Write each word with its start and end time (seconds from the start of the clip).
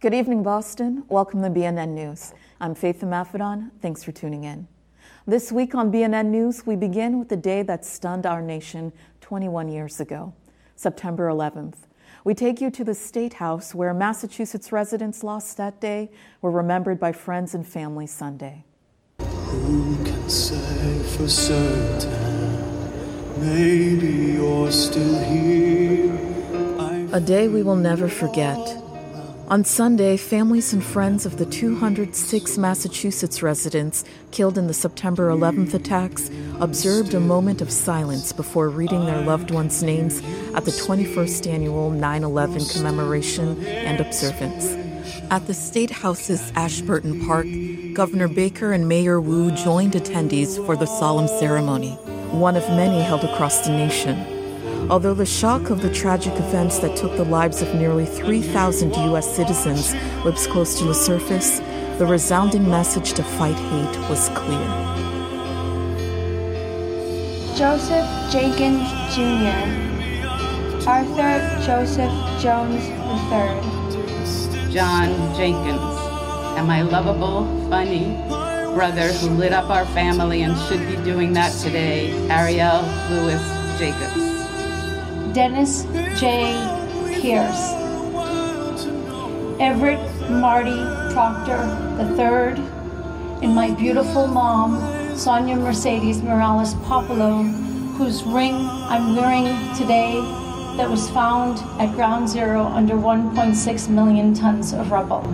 Good 0.00 0.14
evening, 0.14 0.44
Boston. 0.44 1.02
Welcome 1.08 1.42
to 1.42 1.50
BNN 1.50 1.88
News. 1.88 2.32
I'm 2.60 2.76
Faith 2.76 3.00
Maffedon. 3.00 3.72
Thanks 3.82 4.04
for 4.04 4.12
tuning 4.12 4.44
in. 4.44 4.68
This 5.26 5.50
week 5.50 5.74
on 5.74 5.90
BNN 5.90 6.26
News, 6.26 6.64
we 6.64 6.76
begin 6.76 7.18
with 7.18 7.28
the 7.28 7.36
day 7.36 7.64
that 7.64 7.84
stunned 7.84 8.24
our 8.24 8.40
nation 8.40 8.92
21 9.22 9.68
years 9.68 9.98
ago, 9.98 10.34
September 10.76 11.26
11th. 11.26 11.78
We 12.22 12.32
take 12.32 12.60
you 12.60 12.70
to 12.70 12.84
the 12.84 12.94
State 12.94 13.34
House 13.34 13.74
where 13.74 13.92
Massachusetts 13.92 14.70
residents 14.70 15.24
lost 15.24 15.56
that 15.56 15.80
day 15.80 16.12
were 16.42 16.52
remembered 16.52 17.00
by 17.00 17.10
friends 17.10 17.52
and 17.52 17.66
family 17.66 18.06
Sunday. 18.06 18.64
Who 19.18 19.96
can 20.04 20.30
say 20.30 21.02
for 21.16 21.26
certain? 21.26 22.12
Maybe 23.40 24.34
you're 24.34 24.70
still 24.70 25.18
here. 25.24 26.16
A 27.12 27.20
day 27.20 27.48
we 27.48 27.64
will 27.64 27.74
never 27.74 28.06
forget. 28.06 28.77
On 29.48 29.64
Sunday, 29.64 30.18
families 30.18 30.74
and 30.74 30.84
friends 30.84 31.24
of 31.24 31.38
the 31.38 31.46
206 31.46 32.58
Massachusetts 32.58 33.42
residents 33.42 34.04
killed 34.30 34.58
in 34.58 34.66
the 34.66 34.74
September 34.74 35.30
11th 35.30 35.72
attacks 35.72 36.30
observed 36.60 37.14
a 37.14 37.20
moment 37.20 37.62
of 37.62 37.70
silence 37.70 38.30
before 38.30 38.68
reading 38.68 39.06
their 39.06 39.22
loved 39.22 39.50
ones' 39.50 39.82
names 39.82 40.18
at 40.54 40.66
the 40.66 40.70
21st 40.70 41.46
annual 41.46 41.90
9 41.90 42.24
11 42.24 42.66
commemoration 42.66 43.64
and 43.64 44.00
observance. 44.02 44.66
At 45.30 45.46
the 45.46 45.54
State 45.54 45.92
House's 45.92 46.52
Ashburton 46.54 47.24
Park, 47.24 47.46
Governor 47.94 48.28
Baker 48.28 48.72
and 48.72 48.86
Mayor 48.86 49.18
Wu 49.18 49.50
joined 49.52 49.94
attendees 49.94 50.62
for 50.66 50.76
the 50.76 50.84
solemn 50.84 51.26
ceremony, 51.26 51.92
one 52.32 52.54
of 52.54 52.68
many 52.68 53.00
held 53.00 53.24
across 53.24 53.64
the 53.64 53.72
nation. 53.72 54.37
Although 54.90 55.12
the 55.12 55.26
shock 55.26 55.68
of 55.68 55.82
the 55.82 55.92
tragic 55.92 56.32
events 56.36 56.78
that 56.78 56.96
took 56.96 57.14
the 57.18 57.24
lives 57.24 57.60
of 57.60 57.74
nearly 57.74 58.06
3,000 58.06 58.94
U.S. 58.94 59.36
citizens 59.36 59.94
lives 60.24 60.46
close 60.46 60.78
to 60.78 60.84
the 60.86 60.94
surface, 60.94 61.58
the 61.98 62.06
resounding 62.06 62.66
message 62.66 63.12
to 63.12 63.22
fight 63.22 63.54
hate 63.54 64.08
was 64.08 64.30
clear. 64.30 64.66
Joseph 67.54 68.08
Jenkins 68.32 68.88
Jr., 69.14 70.88
Arthur 70.88 71.38
Joseph 71.66 72.40
Jones 72.40 72.82
III, 73.28 74.72
John 74.72 75.34
Jenkins, 75.36 75.82
and 76.56 76.66
my 76.66 76.80
lovable, 76.80 77.44
funny 77.68 78.16
brother 78.74 79.12
who 79.12 79.28
lit 79.30 79.52
up 79.52 79.68
our 79.68 79.84
family 79.86 80.44
and 80.44 80.56
should 80.66 80.88
be 80.88 80.96
doing 81.04 81.34
that 81.34 81.52
today, 81.60 82.10
Ariel 82.30 82.80
Louis 83.10 83.78
Jacobs. 83.78 84.27
Dennis 85.32 85.84
J. 86.18 86.54
Pierce, 87.20 87.72
Everett 89.60 90.00
Marty 90.30 90.78
Proctor 91.12 91.60
III, 92.00 92.64
and 93.42 93.54
my 93.54 93.70
beautiful 93.72 94.26
mom, 94.26 95.16
Sonia 95.16 95.56
Mercedes 95.56 96.22
Morales 96.22 96.74
Puopolo, 96.74 97.42
whose 97.96 98.22
ring 98.24 98.54
I'm 98.54 99.16
wearing 99.16 99.46
today 99.76 100.14
that 100.76 100.88
was 100.88 101.10
found 101.10 101.58
at 101.80 101.94
ground 101.94 102.28
zero 102.28 102.62
under 102.62 102.94
1.6 102.94 103.88
million 103.88 104.32
tons 104.32 104.72
of 104.72 104.90
rubble. 104.90 105.24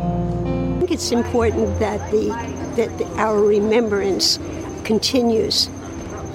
I 0.00 0.78
think 0.80 0.90
it's 0.90 1.12
important 1.12 1.78
that 1.78 2.10
the 2.10 2.28
that 2.76 2.96
the, 2.98 3.06
our 3.16 3.40
remembrance 3.40 4.38
continues 4.84 5.68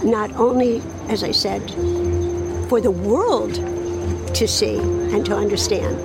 not 0.03 0.31
only, 0.33 0.81
as 1.09 1.23
I 1.23 1.31
said, 1.31 1.61
for 2.69 2.81
the 2.81 2.91
world 2.91 3.53
to 4.35 4.47
see 4.47 4.77
and 4.77 5.25
to 5.25 5.35
understand 5.35 5.97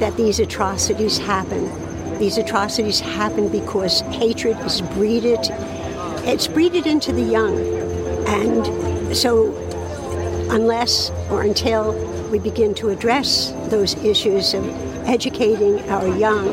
that 0.00 0.16
these 0.16 0.40
atrocities 0.40 1.18
happen. 1.18 1.70
These 2.18 2.38
atrocities 2.38 3.00
happen 3.00 3.48
because 3.48 4.00
hatred 4.00 4.58
is 4.60 4.80
breeded. 4.80 5.40
It's 6.24 6.46
breeded 6.46 6.86
into 6.86 7.12
the 7.12 7.22
young. 7.22 7.56
And 8.26 9.16
so, 9.16 9.54
unless 10.50 11.10
or 11.30 11.42
until 11.42 11.92
we 12.30 12.38
begin 12.38 12.74
to 12.74 12.88
address 12.88 13.52
those 13.66 13.94
issues 14.04 14.54
of 14.54 14.66
educating 15.06 15.78
our 15.90 16.08
young 16.16 16.46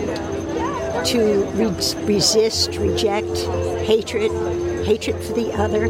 to 1.06 1.46
re- 1.54 2.06
resist, 2.06 2.75
reject 2.78 3.38
hatred, 3.86 4.31
hatred 4.86 5.24
for 5.24 5.34
the 5.34 5.54
other, 5.54 5.88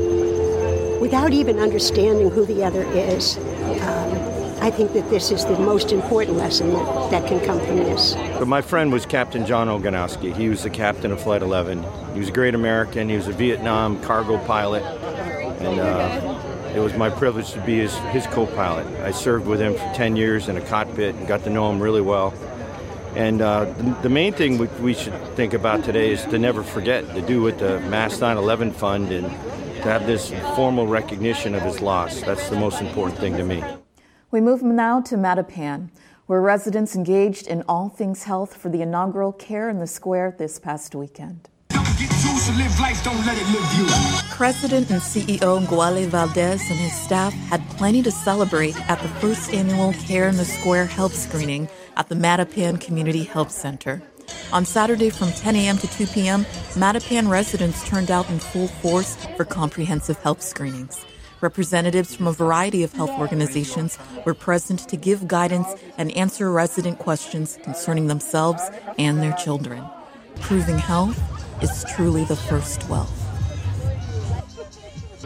without 1.00 1.34
even 1.34 1.60
understanding 1.60 2.30
who 2.30 2.46
the 2.46 2.64
other 2.64 2.84
is. 2.84 3.38
Um, 3.38 4.40
I 4.62 4.70
think 4.70 4.92
that 4.92 5.10
this 5.10 5.32
is 5.32 5.46
the 5.46 5.58
most 5.58 5.94
important 5.94 6.36
lesson 6.36 6.74
that, 6.74 7.12
that 7.12 7.28
can 7.28 7.40
come 7.46 7.60
from 7.62 7.78
this. 7.78 8.14
But 8.14 8.48
my 8.48 8.62
friend 8.62 8.92
was 8.92 9.06
Captain 9.06 9.46
John 9.46 9.68
Ogonowski. 9.68 10.36
He 10.36 10.50
was 10.50 10.64
the 10.64 10.70
captain 10.70 11.14
of 11.14 11.22
Flight 11.22 11.42
11. 11.42 11.82
He 12.14 12.20
was 12.20 12.28
a 12.28 12.34
great 12.34 12.56
American. 12.56 13.08
He 13.08 13.16
was 13.16 13.28
a 13.30 13.32
Vietnam 13.32 14.02
cargo 14.02 14.38
pilot. 14.46 14.84
And 15.62 15.80
uh, 15.80 16.72
it 16.76 16.80
was 16.80 16.94
my 16.96 17.10
privilege 17.10 17.52
to 17.54 17.62
be 17.62 17.78
his, 17.78 17.96
his 18.10 18.28
co 18.28 18.48
pilot. 18.48 18.86
I 19.02 19.12
served 19.12 19.48
with 19.48 19.62
him 19.62 19.76
for 19.76 19.94
10 19.94 20.18
years 20.18 20.50
in 20.50 20.58
a 20.58 20.62
cockpit 20.62 21.16
and 21.16 21.26
got 21.26 21.44
to 21.46 21.50
know 21.50 21.72
him 21.72 21.82
really 21.82 22.02
well. 22.02 22.34
And 23.16 23.42
uh, 23.42 23.66
the, 23.66 23.98
the, 24.04 24.10
main 24.10 24.34
thing 24.34 24.58
we, 24.58 24.68
we 24.68 24.94
should 24.94 25.16
think 25.36 25.54
about 25.54 25.84
today 25.84 26.12
is 26.12 26.24
to 26.26 26.38
never 26.38 26.64
forget 26.64 27.08
to 27.16 27.22
do 27.22 27.42
with 27.42 27.60
the 27.60 27.80
Mass 27.82 28.20
9 28.20 28.38
11 28.38 28.74
Fund 28.74 29.12
and 29.12 29.26
to 29.84 29.90
have 29.90 30.06
this 30.06 30.32
formal 30.56 30.88
recognition 30.88 31.56
of 31.56 31.62
his 31.62 31.82
loss. 31.82 32.22
That's 32.22 32.50
the 32.50 32.60
most 32.60 32.82
important 32.82 33.20
thing 33.20 33.38
to 33.38 33.44
me. 33.44 33.64
We 34.32 34.42
move 34.42 34.62
now 34.62 35.02
to 35.02 35.16
Mattapan, 35.16 35.90
where 36.28 36.42
residents 36.42 36.96
engaged 36.96 37.48
in 37.48 37.64
all 37.68 37.90
things 37.90 38.24
health 38.24 38.56
for 38.56 38.70
the 38.70 38.82
inaugural 38.82 39.32
Care 39.32 39.70
in 39.70 39.80
the 39.80 39.88
Square 39.88 40.36
this 40.38 40.60
past 40.60 40.94
weekend. 40.94 41.50
President 44.30 44.90
and 44.90 45.02
CEO 45.02 45.66
Nguale 45.66 46.06
Valdez 46.08 46.62
and 46.70 46.80
his 46.80 46.94
staff 46.94 47.34
had 47.34 47.68
plenty 47.72 48.02
to 48.04 48.12
celebrate 48.12 48.80
at 48.90 49.00
the 49.02 49.08
first 49.20 49.54
annual 49.54 49.94
Care 49.94 50.28
in 50.28 50.38
the 50.38 50.46
Square 50.46 50.86
health 50.86 51.16
screening 51.16 51.68
at 51.98 52.10
the 52.10 52.16
Mattapan 52.16 52.80
Community 52.80 53.24
Health 53.24 53.52
Center. 53.52 54.02
On 54.52 54.66
Saturday 54.66 55.10
from 55.10 55.32
10 55.32 55.56
a.m. 55.56 55.78
to 55.78 55.88
2 55.88 56.08
p.m., 56.08 56.46
Mattapan 56.74 57.30
residents 57.30 57.88
turned 57.88 58.10
out 58.10 58.30
in 58.30 58.40
full 58.40 58.68
force 58.68 59.16
for 59.38 59.46
comprehensive 59.46 60.18
health 60.24 60.42
screenings. 60.42 61.06
Representatives 61.42 62.16
from 62.16 62.28
a 62.28 62.34
variety 62.34 62.84
of 62.84 62.92
health 62.92 63.12
organizations 63.12 63.98
were 64.26 64.34
present 64.34 64.80
to 64.90 64.98
give 64.98 65.28
guidance 65.28 65.68
and 65.98 66.12
answer 66.12 66.52
resident 66.52 67.00
questions 67.00 67.58
concerning 67.64 68.08
themselves 68.08 68.62
and 68.98 69.22
their 69.22 69.34
children. 69.34 69.84
Proving 70.42 70.78
health 70.78 71.18
is 71.64 71.86
truly 71.96 72.26
the 72.26 72.36
first 72.36 72.90
wealth. 72.90 73.19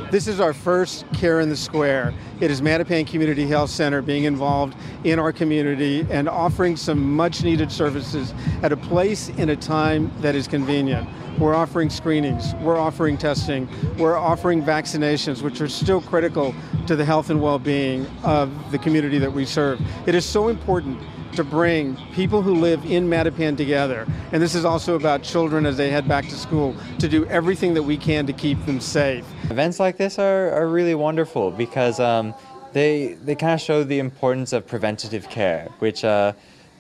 This 0.10 0.28
is 0.28 0.40
our 0.40 0.54
first 0.54 1.06
Care 1.14 1.40
in 1.40 1.50
the 1.50 1.56
Square. 1.56 2.16
It 2.42 2.50
is 2.50 2.62
Mattapan 2.62 3.06
Community 3.06 3.46
Health 3.46 3.70
Center 3.70 4.02
being 4.02 4.24
involved 4.24 4.76
in 5.04 5.20
our 5.20 5.32
community 5.32 6.04
and 6.10 6.28
offering 6.28 6.76
some 6.78 7.16
much 7.16 7.44
needed 7.44 7.72
services 7.72 8.34
at 8.64 8.72
a 8.72 8.78
place 8.78 9.30
in 9.30 9.50
a 9.50 9.56
time 9.56 10.12
that 10.22 10.34
is 10.34 10.48
convenient. 10.48 11.08
We're 11.38 11.54
offering 11.54 11.92
screenings, 11.92 12.56
we're 12.56 12.78
offering 12.78 13.20
testing, 13.20 13.70
we're 14.00 14.18
offering 14.18 14.64
vaccinations, 14.64 15.44
which 15.44 15.62
are 15.62 15.70
still 15.70 16.02
critical 16.02 16.56
to 16.88 16.96
the 16.96 17.06
health 17.06 17.30
and 17.30 17.40
well 17.40 17.60
being 17.60 18.08
of 18.24 18.72
the 18.72 18.80
community 18.80 19.20
that 19.20 19.32
we 19.32 19.46
serve. 19.46 19.80
It 20.08 20.16
is 20.16 20.26
so 20.26 20.48
important 20.48 21.00
to 21.36 21.44
bring 21.44 21.98
people 22.14 22.42
who 22.42 22.56
live 22.56 22.84
in 22.86 23.08
Mattapan 23.08 23.56
together. 23.56 24.08
And 24.32 24.42
this 24.42 24.56
is 24.56 24.66
also 24.66 24.96
about 24.96 25.22
children 25.22 25.68
as 25.68 25.78
they 25.78 25.92
head 25.92 26.08
back 26.08 26.26
to 26.30 26.36
school 26.36 26.76
to 26.98 27.08
do 27.08 27.26
everything 27.28 27.76
that 27.76 27.84
we 27.84 27.98
can 27.98 28.26
to 28.26 28.34
keep 28.34 28.64
them 28.66 28.80
safe. 28.80 29.26
Events 29.50 29.80
like 29.80 29.98
this 29.98 30.20
are, 30.20 30.52
are 30.52 30.68
really 30.68 30.96
wonderful 30.96 31.52
because 31.52 32.00
um, 32.00 32.34
they, 32.72 33.14
they 33.26 33.36
kind 33.36 33.54
of 33.54 33.62
show 33.62 33.84
the 33.84 34.00
importance 34.00 34.54
of 34.54 34.66
preventative 34.66 35.30
care, 35.30 35.70
which, 35.80 36.04
uh, 36.06 36.34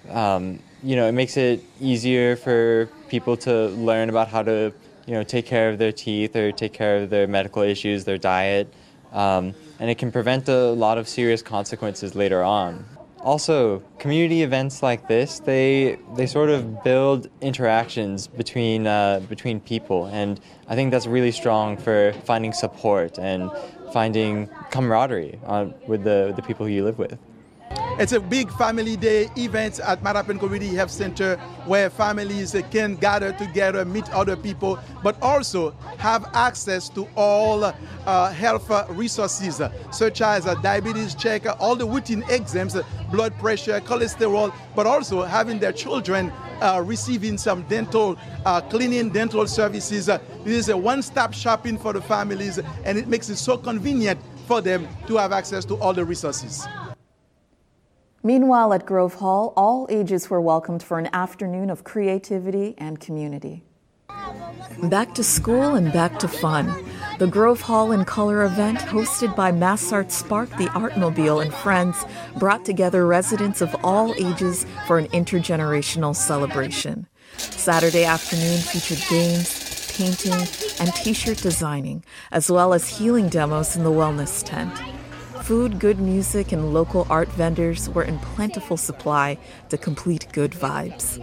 um, 0.09 0.59
you 0.81 0.95
know, 0.95 1.07
it 1.07 1.11
makes 1.11 1.37
it 1.37 1.63
easier 1.79 2.35
for 2.35 2.89
people 3.09 3.35
to 3.37 3.67
learn 3.69 4.09
about 4.09 4.27
how 4.27 4.43
to, 4.43 4.73
you 5.05 5.13
know, 5.13 5.23
take 5.23 5.45
care 5.45 5.69
of 5.69 5.77
their 5.77 5.91
teeth 5.91 6.35
or 6.35 6.51
take 6.51 6.73
care 6.73 7.03
of 7.03 7.09
their 7.09 7.27
medical 7.27 7.61
issues, 7.61 8.05
their 8.05 8.17
diet. 8.17 8.73
Um, 9.11 9.53
and 9.79 9.89
it 9.89 9.97
can 9.97 10.11
prevent 10.11 10.47
a 10.47 10.71
lot 10.71 10.97
of 10.97 11.07
serious 11.07 11.41
consequences 11.41 12.15
later 12.15 12.43
on. 12.43 12.85
Also, 13.23 13.81
community 13.99 14.43
events 14.43 14.83
like 14.83 15.07
this, 15.07 15.39
they 15.39 15.97
they 16.15 16.27
sort 16.27 16.49
of 16.49 16.83
build 16.83 17.29
interactions 17.39 18.27
between 18.27 18.85
uh, 18.85 19.21
between 19.29 19.61
people, 19.61 20.07
and 20.07 20.41
I 20.67 20.75
think 20.75 20.91
that's 20.91 21.07
really 21.07 21.31
strong 21.31 21.77
for 21.77 22.11
finding 22.25 22.51
support 22.51 23.17
and 23.17 23.49
finding 23.93 24.49
camaraderie 24.71 25.39
uh, 25.45 25.67
with 25.87 26.03
the 26.03 26.33
the 26.35 26.41
people 26.41 26.65
who 26.65 26.73
you 26.73 26.83
live 26.83 26.99
with. 26.99 27.17
It's 27.99 28.11
a 28.11 28.19
big 28.19 28.51
family 28.53 28.97
day 28.97 29.29
event 29.35 29.79
at 29.79 30.01
Mattapan 30.01 30.39
Community 30.39 30.73
Health 30.73 30.89
Center 30.89 31.37
where 31.67 31.91
families 31.91 32.55
can 32.71 32.95
gather 32.95 33.33
together, 33.33 33.85
meet 33.85 34.09
other 34.09 34.35
people, 34.35 34.79
but 35.03 35.15
also 35.21 35.71
have 35.99 36.27
access 36.33 36.89
to 36.89 37.07
all 37.15 37.63
uh, 37.63 38.31
health 38.31 38.71
resources 38.89 39.61
such 39.91 40.21
as 40.21 40.47
a 40.47 40.59
diabetes 40.63 41.13
check, 41.13 41.43
all 41.59 41.75
the 41.75 41.85
routine 41.85 42.23
exams, 42.29 42.75
blood 43.11 43.37
pressure, 43.37 43.79
cholesterol, 43.81 44.51
but 44.75 44.87
also 44.87 45.21
having 45.21 45.59
their 45.59 45.71
children 45.71 46.31
uh, 46.61 46.81
receiving 46.83 47.37
some 47.37 47.61
dental 47.63 48.17
uh, 48.45 48.59
cleaning, 48.59 49.09
dental 49.11 49.45
services. 49.45 50.07
This 50.07 50.19
is 50.45 50.69
a 50.69 50.75
one-stop 50.75 51.31
shopping 51.31 51.77
for 51.77 51.93
the 51.93 52.01
families, 52.01 52.57
and 52.85 52.97
it 52.97 53.07
makes 53.07 53.29
it 53.29 53.37
so 53.37 53.55
convenient 53.55 54.19
for 54.47 54.61
them 54.61 54.87
to 55.05 55.17
have 55.17 55.31
access 55.31 55.63
to 55.65 55.75
all 55.75 55.93
the 55.93 56.03
resources. 56.03 56.65
Meanwhile, 58.25 58.71
at 58.71 58.85
Grove 58.85 59.15
Hall, 59.15 59.51
all 59.57 59.85
ages 59.89 60.29
were 60.29 60.39
welcomed 60.39 60.81
for 60.81 60.97
an 60.97 61.09
afternoon 61.11 61.69
of 61.69 61.83
creativity 61.83 62.73
and 62.77 62.97
community. 62.97 63.63
Back 64.83 65.13
to 65.15 65.23
school 65.23 65.75
and 65.75 65.91
back 65.91 66.19
to 66.19 66.29
fun. 66.29 66.73
The 67.19 67.27
Grove 67.27 67.59
Hall 67.59 67.91
in 67.91 68.05
Color 68.05 68.45
event, 68.45 68.79
hosted 68.79 69.35
by 69.35 69.51
Mass 69.51 69.91
Art 69.91 70.09
Spark, 70.09 70.49
the 70.51 70.67
Artmobile, 70.67 71.43
and 71.43 71.53
friends, 71.53 72.05
brought 72.37 72.63
together 72.63 73.05
residents 73.05 73.59
of 73.59 73.75
all 73.83 74.15
ages 74.15 74.65
for 74.87 74.97
an 74.97 75.07
intergenerational 75.07 76.15
celebration. 76.15 77.07
Saturday 77.37 78.05
afternoon 78.05 78.57
featured 78.57 79.03
games, 79.09 79.91
painting, 79.97 80.47
and 80.79 80.95
t 80.95 81.11
shirt 81.11 81.39
designing, 81.39 82.05
as 82.31 82.49
well 82.49 82.73
as 82.73 82.87
healing 82.87 83.27
demos 83.27 83.75
in 83.75 83.83
the 83.83 83.91
wellness 83.91 84.41
tent. 84.43 84.71
Food, 85.43 85.77
good 85.77 85.99
music, 85.99 86.53
and 86.53 86.73
local 86.73 87.05
art 87.09 87.27
vendors 87.33 87.89
were 87.89 88.03
in 88.03 88.17
plentiful 88.19 88.77
supply 88.77 89.37
to 89.67 89.77
complete 89.77 90.25
good 90.31 90.51
vibes. 90.51 91.21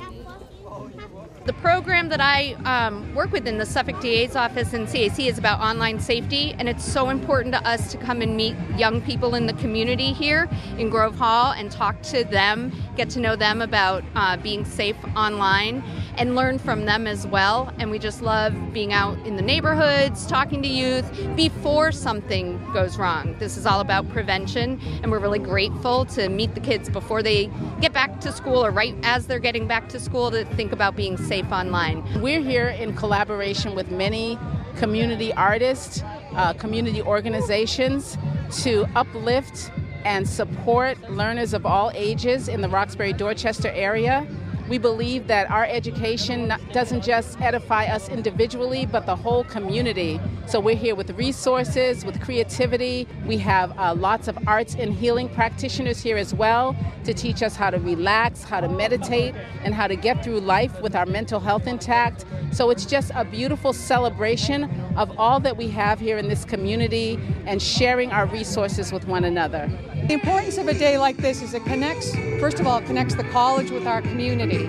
The 1.47 1.55
program 1.55 2.11
that 2.11 2.21
I 2.21 2.53
um, 2.67 3.15
work 3.15 3.33
with 3.33 3.49
in 3.49 3.57
the 3.57 3.65
Suffolk 3.65 3.99
DA's 4.03 4.37
office 4.37 4.75
in 4.75 4.85
CAC 4.85 5.27
is 5.27 5.39
about 5.39 5.61
online 5.61 5.99
safety, 5.99 6.55
and 6.59 6.69
it's 6.69 6.85
so 6.85 7.09
important 7.09 7.55
to 7.55 7.67
us 7.67 7.91
to 7.93 7.97
come 7.97 8.21
and 8.21 8.37
meet 8.37 8.55
young 8.77 9.01
people 9.01 9.35
in 9.37 9.47
the 9.47 9.55
community 9.55 10.13
here 10.13 10.51
in 10.77 10.91
Grove 10.91 11.17
Hall 11.17 11.53
and 11.53 11.73
talk 11.73 12.03
to 12.03 12.23
them, 12.25 12.71
get 12.97 13.09
to 13.11 13.21
know 13.21 13.37
them 13.37 13.63
about 13.63 14.05
uh, 14.17 14.37
being 14.37 14.67
safe 14.67 14.97
online, 15.17 15.83
and 16.21 16.37
learn 16.37 16.59
from 16.59 16.85
them 16.85 17.07
as 17.07 17.27
well. 17.27 17.73
And 17.79 17.91
we 17.91 17.99
just 17.99 18.21
love 18.21 18.55
being 18.75 18.93
out 18.93 19.19
in 19.27 19.37
the 19.37 19.43
neighborhoods, 19.43 20.27
talking 20.27 20.61
to 20.63 20.69
youth 20.69 21.11
before 21.35 21.93
something 21.93 22.63
goes 22.75 22.99
wrong. 22.99 23.35
This 23.39 23.57
is 23.57 23.65
all 23.65 23.81
about 23.81 24.07
prevention, 24.11 24.79
and 25.03 25.11
we're 25.11 25.19
really 25.19 25.39
grateful 25.39 26.05
to 26.05 26.29
meet 26.29 26.55
the 26.55 26.61
kids 26.61 26.91
before 26.91 27.23
they 27.23 27.51
get 27.81 27.95
back 27.95 28.21
to 28.21 28.33
school 28.33 28.65
or 28.65 28.71
right 28.71 28.95
as 29.03 29.27
they're 29.27 29.39
getting 29.39 29.67
back 29.67 29.89
to 29.89 29.99
school 29.99 30.31
to 30.31 30.45
think 30.57 30.73
about 30.73 30.95
being 30.95 31.17
safe 31.17 31.51
online. 31.51 32.05
We're 32.21 32.43
here 32.43 32.69
in 32.69 32.95
collaboration 32.95 33.75
with 33.75 33.91
many 33.91 34.39
community 34.77 35.33
artists, 35.33 36.03
uh, 36.35 36.53
community 36.53 37.01
organizations 37.01 38.19
to 38.63 38.87
uplift 38.95 39.73
and 40.05 40.29
support 40.29 40.99
learners 41.11 41.55
of 41.55 41.65
all 41.65 41.91
ages 41.95 42.49
in 42.49 42.61
the 42.61 42.69
Roxbury 42.69 43.15
Dorchester 43.15 43.69
area. 43.69 44.27
We 44.71 44.79
believe 44.79 45.27
that 45.27 45.51
our 45.51 45.65
education 45.65 46.55
doesn't 46.73 47.03
just 47.03 47.41
edify 47.41 47.87
us 47.87 48.09
individually, 48.09 48.87
but 48.87 49.05
the 49.05 49.17
whole 49.17 49.43
community. 49.43 50.21
So 50.51 50.59
we're 50.59 50.75
here 50.75 50.97
with 50.97 51.11
resources, 51.11 52.05
with 52.05 52.21
creativity. 52.21 53.07
We 53.25 53.39
have 53.39 53.71
uh, 53.79 53.95
lots 53.95 54.27
of 54.27 54.37
arts 54.49 54.75
and 54.75 54.93
healing 54.93 55.29
practitioners 55.29 56.01
here 56.01 56.17
as 56.17 56.35
well 56.35 56.75
to 57.05 57.15
teach 57.15 57.41
us 57.45 57.55
how 57.55 57.71
to 57.71 57.79
relax, 57.79 58.43
how 58.43 58.59
to 58.59 58.69
meditate, 58.69 59.37
and 59.63 59.73
how 59.73 59.87
to 59.87 59.95
get 59.95 60.25
through 60.25 60.41
life 60.41 60.81
with 60.83 60.97
our 60.97 61.07
mental 61.07 61.39
health 61.39 61.69
intact. 61.69 62.25
So 62.51 62.71
it's 62.71 62.85
just 62.85 63.13
a 63.15 63.25
beautiful 63.25 63.73
celebration 63.73 64.65
of 64.97 65.17
all 65.21 65.39
that 65.39 65.57
we 65.57 65.69
have 65.69 66.01
here 66.01 66.19
in 66.19 66.27
this 66.27 66.45
community 66.45 67.17
and 67.47 67.63
sharing 67.63 68.11
our 68.11 68.27
resources 68.27 68.93
with 68.93 69.07
one 69.07 69.23
another. 69.23 69.71
The 70.09 70.15
importance 70.15 70.59
of 70.59 70.67
a 70.67 70.75
day 70.75 70.99
like 70.99 71.19
this 71.19 71.43
is 71.43 71.55
it 71.55 71.65
connects, 71.65 72.13
first 72.41 72.59
of 72.59 72.67
all, 72.67 72.79
it 72.79 72.87
connects 72.87 73.15
the 73.15 73.23
college 73.23 73.71
with 73.71 73.87
our 73.87 74.03
community. 74.03 74.65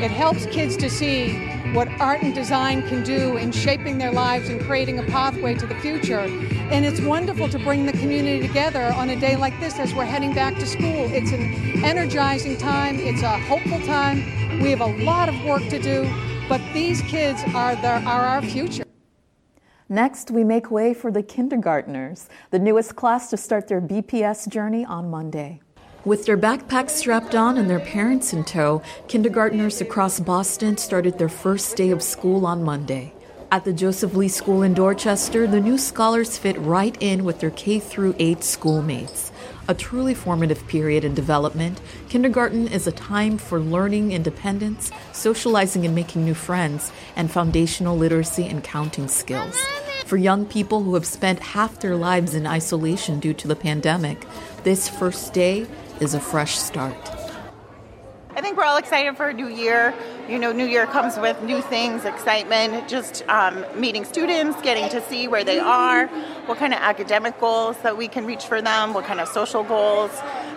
It 0.00 0.12
helps 0.12 0.46
kids 0.46 0.76
to 0.76 0.88
see 0.88 1.53
what 1.74 1.88
art 2.00 2.22
and 2.22 2.32
design 2.32 2.86
can 2.86 3.02
do 3.02 3.36
in 3.36 3.50
shaping 3.50 3.98
their 3.98 4.12
lives 4.12 4.48
and 4.48 4.60
creating 4.60 5.00
a 5.00 5.02
pathway 5.02 5.54
to 5.54 5.66
the 5.66 5.74
future. 5.76 6.20
And 6.20 6.84
it's 6.84 7.00
wonderful 7.00 7.48
to 7.48 7.58
bring 7.58 7.84
the 7.84 7.92
community 7.92 8.46
together 8.46 8.92
on 8.92 9.10
a 9.10 9.18
day 9.18 9.34
like 9.34 9.58
this 9.58 9.80
as 9.80 9.92
we're 9.92 10.04
heading 10.04 10.32
back 10.32 10.54
to 10.60 10.66
school. 10.66 11.10
It's 11.12 11.32
an 11.32 11.84
energizing 11.84 12.56
time, 12.56 13.00
it's 13.00 13.22
a 13.22 13.38
hopeful 13.40 13.80
time. 13.80 14.18
We 14.62 14.70
have 14.70 14.82
a 14.82 15.04
lot 15.04 15.28
of 15.28 15.34
work 15.44 15.68
to 15.70 15.80
do, 15.82 16.08
but 16.48 16.60
these 16.72 17.02
kids 17.02 17.42
are, 17.56 17.74
the, 17.74 18.00
are 18.04 18.22
our 18.22 18.42
future. 18.42 18.84
Next, 19.88 20.30
we 20.30 20.44
make 20.44 20.70
way 20.70 20.94
for 20.94 21.10
the 21.10 21.24
kindergartners, 21.24 22.28
the 22.52 22.60
newest 22.60 22.94
class 22.94 23.30
to 23.30 23.36
start 23.36 23.66
their 23.66 23.80
BPS 23.80 24.48
journey 24.48 24.84
on 24.84 25.10
Monday. 25.10 25.60
With 26.04 26.26
their 26.26 26.36
backpacks 26.36 26.90
strapped 26.90 27.34
on 27.34 27.56
and 27.56 27.70
their 27.70 27.80
parents 27.80 28.34
in 28.34 28.44
tow, 28.44 28.82
kindergartners 29.08 29.80
across 29.80 30.20
Boston 30.20 30.76
started 30.76 31.16
their 31.16 31.30
first 31.30 31.78
day 31.78 31.88
of 31.88 32.02
school 32.02 32.44
on 32.44 32.62
Monday. 32.62 33.14
At 33.50 33.64
the 33.64 33.72
Joseph 33.72 34.14
Lee 34.14 34.28
School 34.28 34.60
in 34.60 34.74
Dorchester, 34.74 35.46
the 35.46 35.62
new 35.62 35.78
scholars 35.78 36.36
fit 36.36 36.58
right 36.58 36.94
in 37.00 37.24
with 37.24 37.40
their 37.40 37.52
K 37.52 37.80
through 37.80 38.16
8 38.18 38.44
schoolmates. 38.44 39.32
A 39.66 39.72
truly 39.72 40.12
formative 40.12 40.68
period 40.68 41.06
in 41.06 41.14
development, 41.14 41.80
kindergarten 42.10 42.68
is 42.68 42.86
a 42.86 42.92
time 42.92 43.38
for 43.38 43.58
learning 43.58 44.12
independence, 44.12 44.90
socializing 45.12 45.86
and 45.86 45.94
making 45.94 46.22
new 46.22 46.34
friends, 46.34 46.92
and 47.16 47.30
foundational 47.30 47.96
literacy 47.96 48.46
and 48.46 48.62
counting 48.62 49.08
skills. 49.08 49.58
For 50.04 50.18
young 50.18 50.44
people 50.44 50.82
who 50.82 50.92
have 50.94 51.06
spent 51.06 51.40
half 51.40 51.80
their 51.80 51.96
lives 51.96 52.34
in 52.34 52.46
isolation 52.46 53.20
due 53.20 53.32
to 53.32 53.48
the 53.48 53.56
pandemic, 53.56 54.26
this 54.64 54.86
first 54.86 55.32
day 55.32 55.66
is 56.00 56.14
a 56.14 56.20
fresh 56.20 56.58
start. 56.58 56.96
I 58.36 58.40
think 58.40 58.56
we're 58.56 58.64
all 58.64 58.78
excited 58.78 59.16
for 59.16 59.28
a 59.28 59.32
new 59.32 59.46
year. 59.46 59.94
You 60.28 60.38
know, 60.40 60.50
new 60.50 60.64
year 60.64 60.86
comes 60.86 61.16
with 61.16 61.40
new 61.42 61.62
things, 61.62 62.04
excitement, 62.04 62.88
just 62.88 63.26
um, 63.28 63.64
meeting 63.76 64.04
students, 64.04 64.60
getting 64.60 64.88
to 64.88 65.00
see 65.02 65.28
where 65.28 65.44
they 65.44 65.60
are, 65.60 66.08
what 66.46 66.58
kind 66.58 66.74
of 66.74 66.80
academic 66.80 67.38
goals 67.38 67.76
that 67.82 67.96
we 67.96 68.08
can 68.08 68.26
reach 68.26 68.44
for 68.46 68.60
them, 68.60 68.92
what 68.92 69.04
kind 69.04 69.20
of 69.20 69.28
social 69.28 69.62
goals. 69.62 70.10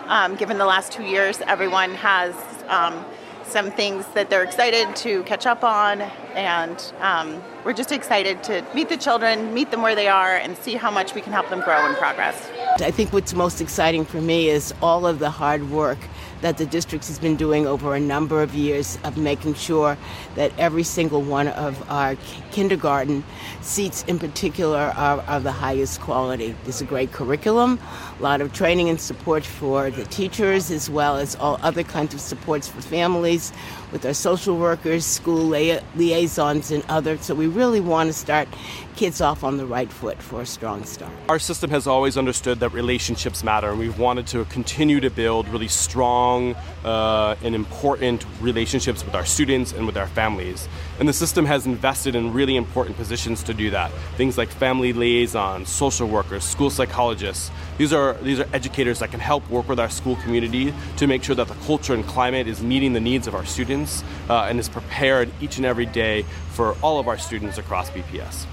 Um, 0.06 0.34
given 0.34 0.58
the 0.58 0.66
last 0.66 0.90
two 0.90 1.04
years, 1.04 1.40
everyone 1.42 1.94
has 1.94 2.34
um, 2.66 3.04
some 3.44 3.70
things 3.70 4.06
that 4.08 4.28
they're 4.28 4.42
excited 4.42 4.96
to 4.96 5.22
catch 5.22 5.46
up 5.46 5.62
on, 5.62 6.00
and 6.34 6.92
um, 7.00 7.40
we're 7.64 7.72
just 7.72 7.92
excited 7.92 8.42
to 8.44 8.64
meet 8.74 8.88
the 8.88 8.96
children, 8.96 9.54
meet 9.54 9.70
them 9.70 9.82
where 9.82 9.94
they 9.94 10.08
are, 10.08 10.36
and 10.36 10.56
see 10.58 10.74
how 10.74 10.90
much 10.90 11.14
we 11.14 11.20
can 11.20 11.32
help 11.32 11.48
them 11.48 11.60
grow 11.60 11.86
and 11.86 11.96
progress. 11.96 12.50
I 12.80 12.92
think 12.92 13.12
what's 13.12 13.34
most 13.34 13.60
exciting 13.60 14.04
for 14.04 14.20
me 14.20 14.48
is 14.48 14.72
all 14.80 15.04
of 15.04 15.18
the 15.18 15.30
hard 15.30 15.68
work 15.70 15.98
that 16.42 16.58
the 16.58 16.66
district 16.66 17.08
has 17.08 17.18
been 17.18 17.34
doing 17.34 17.66
over 17.66 17.96
a 17.96 18.00
number 18.00 18.40
of 18.40 18.54
years 18.54 18.98
of 19.02 19.16
making 19.16 19.54
sure 19.54 19.98
that 20.36 20.52
every 20.58 20.84
single 20.84 21.20
one 21.20 21.48
of 21.48 21.90
our 21.90 22.14
kindergarten 22.52 23.24
seats 23.62 24.04
in 24.04 24.20
particular 24.20 24.92
are 24.96 25.18
of 25.22 25.42
the 25.42 25.50
highest 25.50 26.00
quality. 26.00 26.54
There's 26.62 26.80
a 26.80 26.84
great 26.84 27.10
curriculum, 27.10 27.80
a 28.20 28.22
lot 28.22 28.40
of 28.40 28.52
training 28.52 28.88
and 28.88 29.00
support 29.00 29.44
for 29.44 29.90
the 29.90 30.04
teachers, 30.04 30.70
as 30.70 30.88
well 30.88 31.16
as 31.16 31.34
all 31.34 31.58
other 31.62 31.82
kinds 31.82 32.14
of 32.14 32.20
supports 32.20 32.68
for 32.68 32.80
families 32.80 33.52
with 33.92 34.04
our 34.04 34.14
social 34.14 34.56
workers, 34.56 35.04
school 35.04 35.44
liaisons, 35.46 36.70
and 36.70 36.84
others. 36.88 37.24
So 37.24 37.34
we 37.34 37.46
really 37.46 37.80
want 37.80 38.08
to 38.08 38.12
start 38.12 38.48
kids 38.96 39.20
off 39.20 39.44
on 39.44 39.56
the 39.56 39.66
right 39.66 39.90
foot 39.90 40.20
for 40.20 40.40
a 40.40 40.46
strong 40.46 40.84
start. 40.84 41.12
Our 41.28 41.38
system 41.38 41.70
has 41.70 41.86
always 41.86 42.16
understood 42.16 42.60
that 42.60 42.70
relationships 42.70 43.44
matter, 43.44 43.70
and 43.70 43.78
we've 43.78 43.98
wanted 43.98 44.26
to 44.28 44.44
continue 44.46 45.00
to 45.00 45.10
build 45.10 45.48
really 45.48 45.68
strong 45.68 46.54
uh, 46.84 47.36
and 47.42 47.54
important 47.54 48.24
relationships 48.40 49.04
with 49.04 49.14
our 49.14 49.24
students 49.24 49.72
and 49.72 49.86
with 49.86 49.96
our 49.96 50.08
families. 50.08 50.68
And 50.98 51.08
the 51.08 51.12
system 51.12 51.44
has 51.46 51.64
invested 51.64 52.16
in 52.16 52.32
really 52.32 52.56
important 52.56 52.96
positions 52.96 53.44
to 53.44 53.54
do 53.54 53.70
that. 53.70 53.92
Things 54.16 54.36
like 54.36 54.48
family 54.48 54.92
liaisons, 54.92 55.68
social 55.68 56.08
workers, 56.08 56.42
school 56.42 56.70
psychologists. 56.70 57.52
These 57.76 57.92
are 57.92 58.14
these 58.14 58.40
are 58.40 58.48
educators 58.52 58.98
that 58.98 59.12
can 59.12 59.20
help 59.20 59.48
work 59.48 59.68
with 59.68 59.78
our 59.78 59.88
school 59.88 60.16
community 60.16 60.74
to 60.96 61.06
make 61.06 61.22
sure 61.22 61.36
that 61.36 61.46
the 61.46 61.54
culture 61.66 61.94
and 61.94 62.04
climate 62.04 62.48
is 62.48 62.62
meeting 62.62 62.92
the 62.94 63.00
needs 63.00 63.28
of 63.28 63.34
our 63.36 63.46
students 63.46 64.02
uh, 64.28 64.48
and 64.48 64.58
is 64.58 64.68
prepared 64.68 65.30
each 65.40 65.58
and 65.58 65.66
every 65.66 65.86
day 65.86 66.24
for 66.50 66.74
all 66.82 66.98
of 66.98 67.06
our 67.06 67.18
students 67.18 67.58
across 67.58 67.90
BPS. 67.90 68.46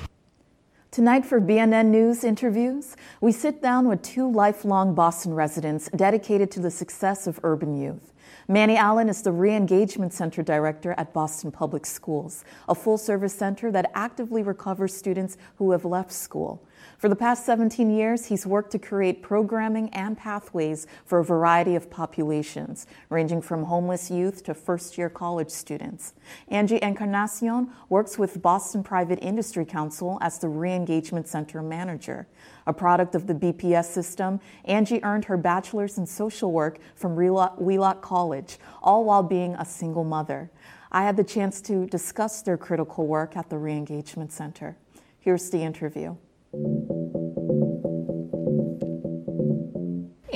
Tonight 0.91 1.25
for 1.25 1.41
BNN 1.41 1.87
News 1.87 2.23
interviews, 2.23 2.95
we 3.19 3.33
sit 3.33 3.61
down 3.61 3.87
with 3.89 4.01
two 4.01 4.31
lifelong 4.31 4.93
Boston 4.95 5.33
residents 5.33 5.89
dedicated 5.93 6.51
to 6.51 6.61
the 6.61 6.71
success 6.71 7.27
of 7.27 7.39
urban 7.43 7.75
youth. 7.75 8.13
Manny 8.47 8.77
Allen 8.77 9.09
is 9.09 9.23
the 9.23 9.31
Re-Engagement 9.31 10.13
Center 10.13 10.43
Director 10.43 10.93
at 10.97 11.13
Boston 11.13 11.51
Public 11.51 11.83
Schools, 11.83 12.45
a 12.69 12.75
full-service 12.75 13.33
center 13.33 13.71
that 13.71 13.89
actively 13.95 14.43
recovers 14.43 14.95
students 14.95 15.35
who 15.55 15.71
have 15.71 15.83
left 15.83 16.11
school. 16.11 16.61
For 16.97 17.09
the 17.09 17.15
past 17.15 17.45
17 17.45 17.89
years, 17.89 18.27
he's 18.27 18.47
worked 18.47 18.71
to 18.71 18.79
create 18.79 19.21
programming 19.21 19.89
and 19.89 20.17
pathways 20.17 20.87
for 21.05 21.19
a 21.19 21.25
variety 21.25 21.75
of 21.75 21.89
populations, 21.89 22.87
ranging 23.09 23.41
from 23.41 23.63
homeless 23.63 24.09
youth 24.09 24.43
to 24.45 24.53
first 24.53 24.97
year 24.97 25.09
college 25.09 25.49
students. 25.49 26.13
Angie 26.47 26.79
Encarnacion 26.81 27.69
works 27.89 28.17
with 28.17 28.41
Boston 28.41 28.81
Private 28.81 29.19
Industry 29.21 29.65
Council 29.65 30.17
as 30.21 30.39
the 30.39 30.47
Re 30.47 30.71
Engagement 30.71 31.27
Center 31.27 31.61
manager. 31.61 32.27
A 32.65 32.73
product 32.73 33.13
of 33.13 33.27
the 33.27 33.35
BPS 33.35 33.85
system, 33.85 34.39
Angie 34.63 35.03
earned 35.03 35.25
her 35.25 35.37
bachelor's 35.37 35.97
in 35.97 36.05
social 36.05 36.51
work 36.51 36.79
from 36.95 37.15
Wheelock 37.15 38.01
College, 38.01 38.57
all 38.81 39.03
while 39.03 39.23
being 39.23 39.53
a 39.55 39.65
single 39.65 40.05
mother. 40.05 40.49
I 40.93 41.03
had 41.03 41.17
the 41.17 41.25
chance 41.25 41.59
to 41.63 41.85
discuss 41.87 42.41
their 42.41 42.57
critical 42.57 43.05
work 43.05 43.35
at 43.35 43.49
the 43.49 43.57
Re 43.57 43.73
Engagement 43.73 44.31
Center. 44.31 44.77
Here's 45.19 45.49
the 45.49 45.61
interview. 45.61 46.15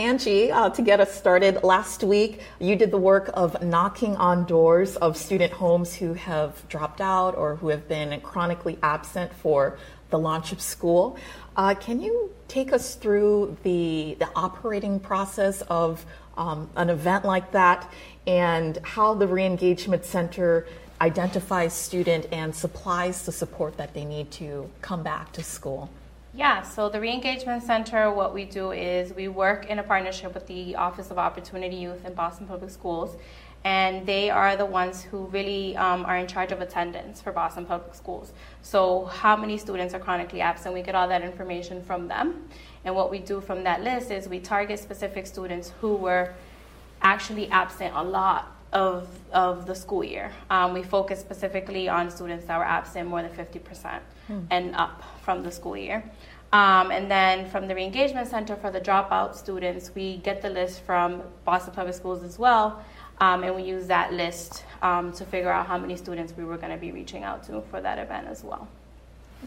Angie, 0.09 0.51
uh, 0.51 0.71
to 0.71 0.81
get 0.81 0.99
us 0.99 1.13
started, 1.13 1.61
last 1.61 2.03
week 2.03 2.41
you 2.57 2.75
did 2.75 2.89
the 2.89 2.97
work 2.97 3.29
of 3.35 3.61
knocking 3.61 4.15
on 4.15 4.43
doors 4.45 4.95
of 4.95 5.15
student 5.15 5.53
homes 5.53 5.93
who 5.93 6.15
have 6.15 6.67
dropped 6.67 6.99
out 6.99 7.37
or 7.37 7.57
who 7.57 7.67
have 7.67 7.87
been 7.87 8.19
chronically 8.21 8.79
absent 8.81 9.31
for 9.31 9.77
the 10.09 10.17
launch 10.17 10.51
of 10.51 10.59
school. 10.59 11.15
Uh, 11.55 11.75
can 11.75 12.01
you 12.01 12.33
take 12.47 12.73
us 12.73 12.95
through 12.95 13.55
the, 13.61 14.15
the 14.17 14.27
operating 14.35 14.99
process 14.99 15.61
of 15.69 16.03
um, 16.37 16.67
an 16.75 16.89
event 16.89 17.23
like 17.23 17.51
that 17.51 17.87
and 18.25 18.79
how 18.81 19.13
the 19.13 19.27
Reengagement 19.27 20.03
Center 20.05 20.65
identifies 20.99 21.71
student 21.71 22.25
and 22.31 22.55
supplies 22.55 23.27
the 23.27 23.31
support 23.31 23.77
that 23.77 23.93
they 23.93 24.05
need 24.05 24.31
to 24.31 24.71
come 24.81 25.03
back 25.03 25.31
to 25.33 25.43
school? 25.43 25.87
Yeah, 26.31 26.61
so 26.61 26.89
the 26.89 26.99
Reengagement 26.99 27.63
Center, 27.63 28.13
what 28.13 28.35
we 28.35 28.45
do 28.45 28.71
is 28.71 29.11
we 29.15 29.27
work 29.27 29.65
in 29.65 29.79
a 29.79 29.83
partnership 29.83 30.35
with 30.35 30.45
the 30.45 30.75
Office 30.75 31.09
of 31.09 31.17
Opportunity 31.17 31.75
Youth 31.75 32.05
in 32.05 32.13
Boston 32.13 32.45
Public 32.45 32.69
Schools, 32.69 33.17
and 33.63 34.05
they 34.05 34.29
are 34.29 34.55
the 34.55 34.65
ones 34.65 35.01
who 35.01 35.25
really 35.25 35.75
um, 35.75 36.05
are 36.05 36.17
in 36.17 36.27
charge 36.27 36.51
of 36.51 36.61
attendance 36.61 37.19
for 37.19 37.31
Boston 37.31 37.65
Public 37.65 37.95
Schools. 37.95 38.31
So, 38.61 39.05
how 39.05 39.35
many 39.35 39.57
students 39.57 39.95
are 39.95 39.99
chronically 39.99 40.39
absent? 40.39 40.75
We 40.75 40.83
get 40.83 40.93
all 40.93 41.07
that 41.07 41.23
information 41.23 41.81
from 41.81 42.07
them, 42.07 42.47
and 42.85 42.93
what 42.93 43.09
we 43.09 43.17
do 43.17 43.41
from 43.41 43.63
that 43.63 43.81
list 43.81 44.11
is 44.11 44.29
we 44.29 44.39
target 44.39 44.77
specific 44.77 45.25
students 45.25 45.73
who 45.81 45.95
were 45.95 46.35
actually 47.01 47.49
absent 47.49 47.91
a 47.95 48.03
lot 48.03 48.55
of, 48.73 49.07
of 49.31 49.65
the 49.65 49.75
school 49.75 50.03
year. 50.03 50.31
Um, 50.49 50.73
we 50.73 50.83
focus 50.83 51.19
specifically 51.19 51.89
on 51.89 52.11
students 52.11 52.45
that 52.45 52.57
were 52.57 52.65
absent 52.65 53.09
more 53.09 53.21
than 53.21 53.31
50% 53.31 53.99
hmm. 54.27 54.41
and 54.49 54.75
up 54.75 55.03
from 55.23 55.43
the 55.43 55.51
school 55.51 55.75
year. 55.77 56.03
Um, 56.51 56.91
and 56.91 57.09
then 57.09 57.47
from 57.49 57.67
the 57.67 57.75
Reengagement 57.75 58.27
Center 58.27 58.55
for 58.55 58.71
the 58.71 58.81
dropout 58.81 59.35
students, 59.35 59.91
we 59.93 60.17
get 60.17 60.41
the 60.41 60.49
list 60.49 60.81
from 60.83 61.21
Boston 61.45 61.73
Public 61.73 61.95
Schools 61.95 62.23
as 62.23 62.39
well. 62.39 62.83
Um, 63.21 63.43
and 63.43 63.55
we 63.55 63.63
use 63.63 63.87
that 63.87 64.13
list 64.13 64.63
um, 64.81 65.11
to 65.13 65.25
figure 65.25 65.51
out 65.51 65.67
how 65.67 65.77
many 65.77 65.95
students 65.95 66.33
we 66.35 66.45
were 66.45 66.57
going 66.57 66.71
to 66.71 66.77
be 66.77 66.91
reaching 66.91 67.23
out 67.23 67.43
to 67.43 67.61
for 67.69 67.81
that 67.81 67.99
event 67.99 68.27
as 68.27 68.43
well. 68.43 68.67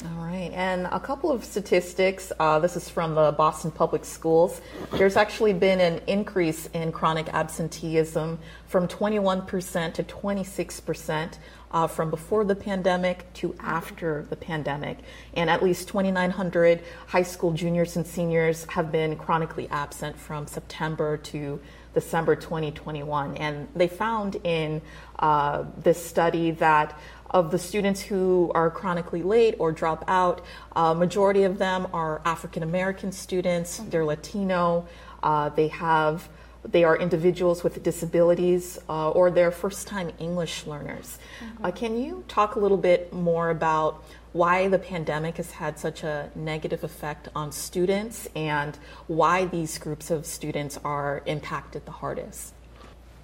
All 0.01 0.25
right, 0.25 0.51
and 0.55 0.87
a 0.87 0.99
couple 0.99 1.31
of 1.31 1.45
statistics. 1.45 2.33
Uh, 2.41 2.59
this 2.59 2.77
is 2.77 2.89
from 2.89 3.15
the 3.15 3.33
Boston 3.37 3.71
Public 3.71 4.07
Schools. 4.07 4.63
There's 4.93 5.17
actually 5.17 5.53
been 5.53 5.81
an 5.81 6.01
increase 6.07 6.67
in 6.69 6.93
chronic 6.93 7.29
absenteeism 7.29 8.39
from 8.67 8.89
21% 8.89 9.93
to 9.93 10.03
26% 10.03 11.39
uh, 11.73 11.87
from 11.87 12.09
before 12.09 12.43
the 12.45 12.55
pandemic 12.55 13.31
to 13.35 13.55
after 13.61 14.27
the 14.31 14.37
pandemic. 14.37 14.99
And 15.35 15.51
at 15.51 15.63
least 15.63 15.89
2,900 15.89 16.83
high 17.09 17.23
school 17.23 17.53
juniors 17.53 17.95
and 17.97 18.07
seniors 18.07 18.65
have 18.71 18.91
been 18.91 19.15
chronically 19.17 19.69
absent 19.69 20.19
from 20.19 20.47
September 20.47 21.19
to 21.19 21.61
December 21.93 22.35
2021. 22.35 23.37
And 23.37 23.69
they 23.77 23.89
found 23.89 24.37
in 24.45 24.81
uh, 25.19 25.65
this 25.77 26.05
study 26.05 26.53
that 26.53 26.99
of 27.33 27.51
the 27.51 27.59
students 27.59 28.01
who 28.01 28.53
are 28.55 28.71
chronically 28.71 29.23
late 29.23 29.55
or 29.59 29.73
drop 29.73 30.05
out, 30.09 30.43
uh, 30.77 30.95
majority 30.95 31.45
of 31.45 31.59
them 31.59 31.87
are 31.93 32.21
African 32.25 32.63
American 32.63 33.13
students. 33.13 33.79
They're 33.89 34.05
Latino. 34.05 34.87
Uh, 35.23 35.49
they 35.51 35.69
have 35.69 36.29
they 36.65 36.85
are 36.85 36.97
individuals 36.97 37.65
with 37.65 37.83
disabilities 37.83 38.79
uh, 38.89 39.11
or 39.11 39.31
they're 39.31 39.51
first 39.51 39.89
time 39.89 40.13
English 40.19 40.65
learners. 40.67 41.19
Mm-hmm. 41.41 41.65
Uh, 41.65 41.71
can 41.73 41.99
you 41.99 42.25
talk 42.29 42.55
a 42.55 42.61
little 42.61 42.77
bit 42.77 43.13
more 43.13 43.51
about 43.51 44.05
why 44.33 44.69
the 44.69 44.79
pandemic 44.79 45.37
has 45.37 45.51
had 45.51 45.79
such 45.79 46.05
a 46.05 46.31
negative 46.35 46.85
effect 46.85 47.29
on 47.35 47.53
students 47.53 48.29
and 48.35 48.79
why 49.07 49.45
these 49.45 49.77
groups 49.79 50.11
of 50.11 50.25
students 50.25 50.79
are 50.85 51.23
impacted 51.27 51.85
the 51.85 51.93
hardest? 51.93 52.55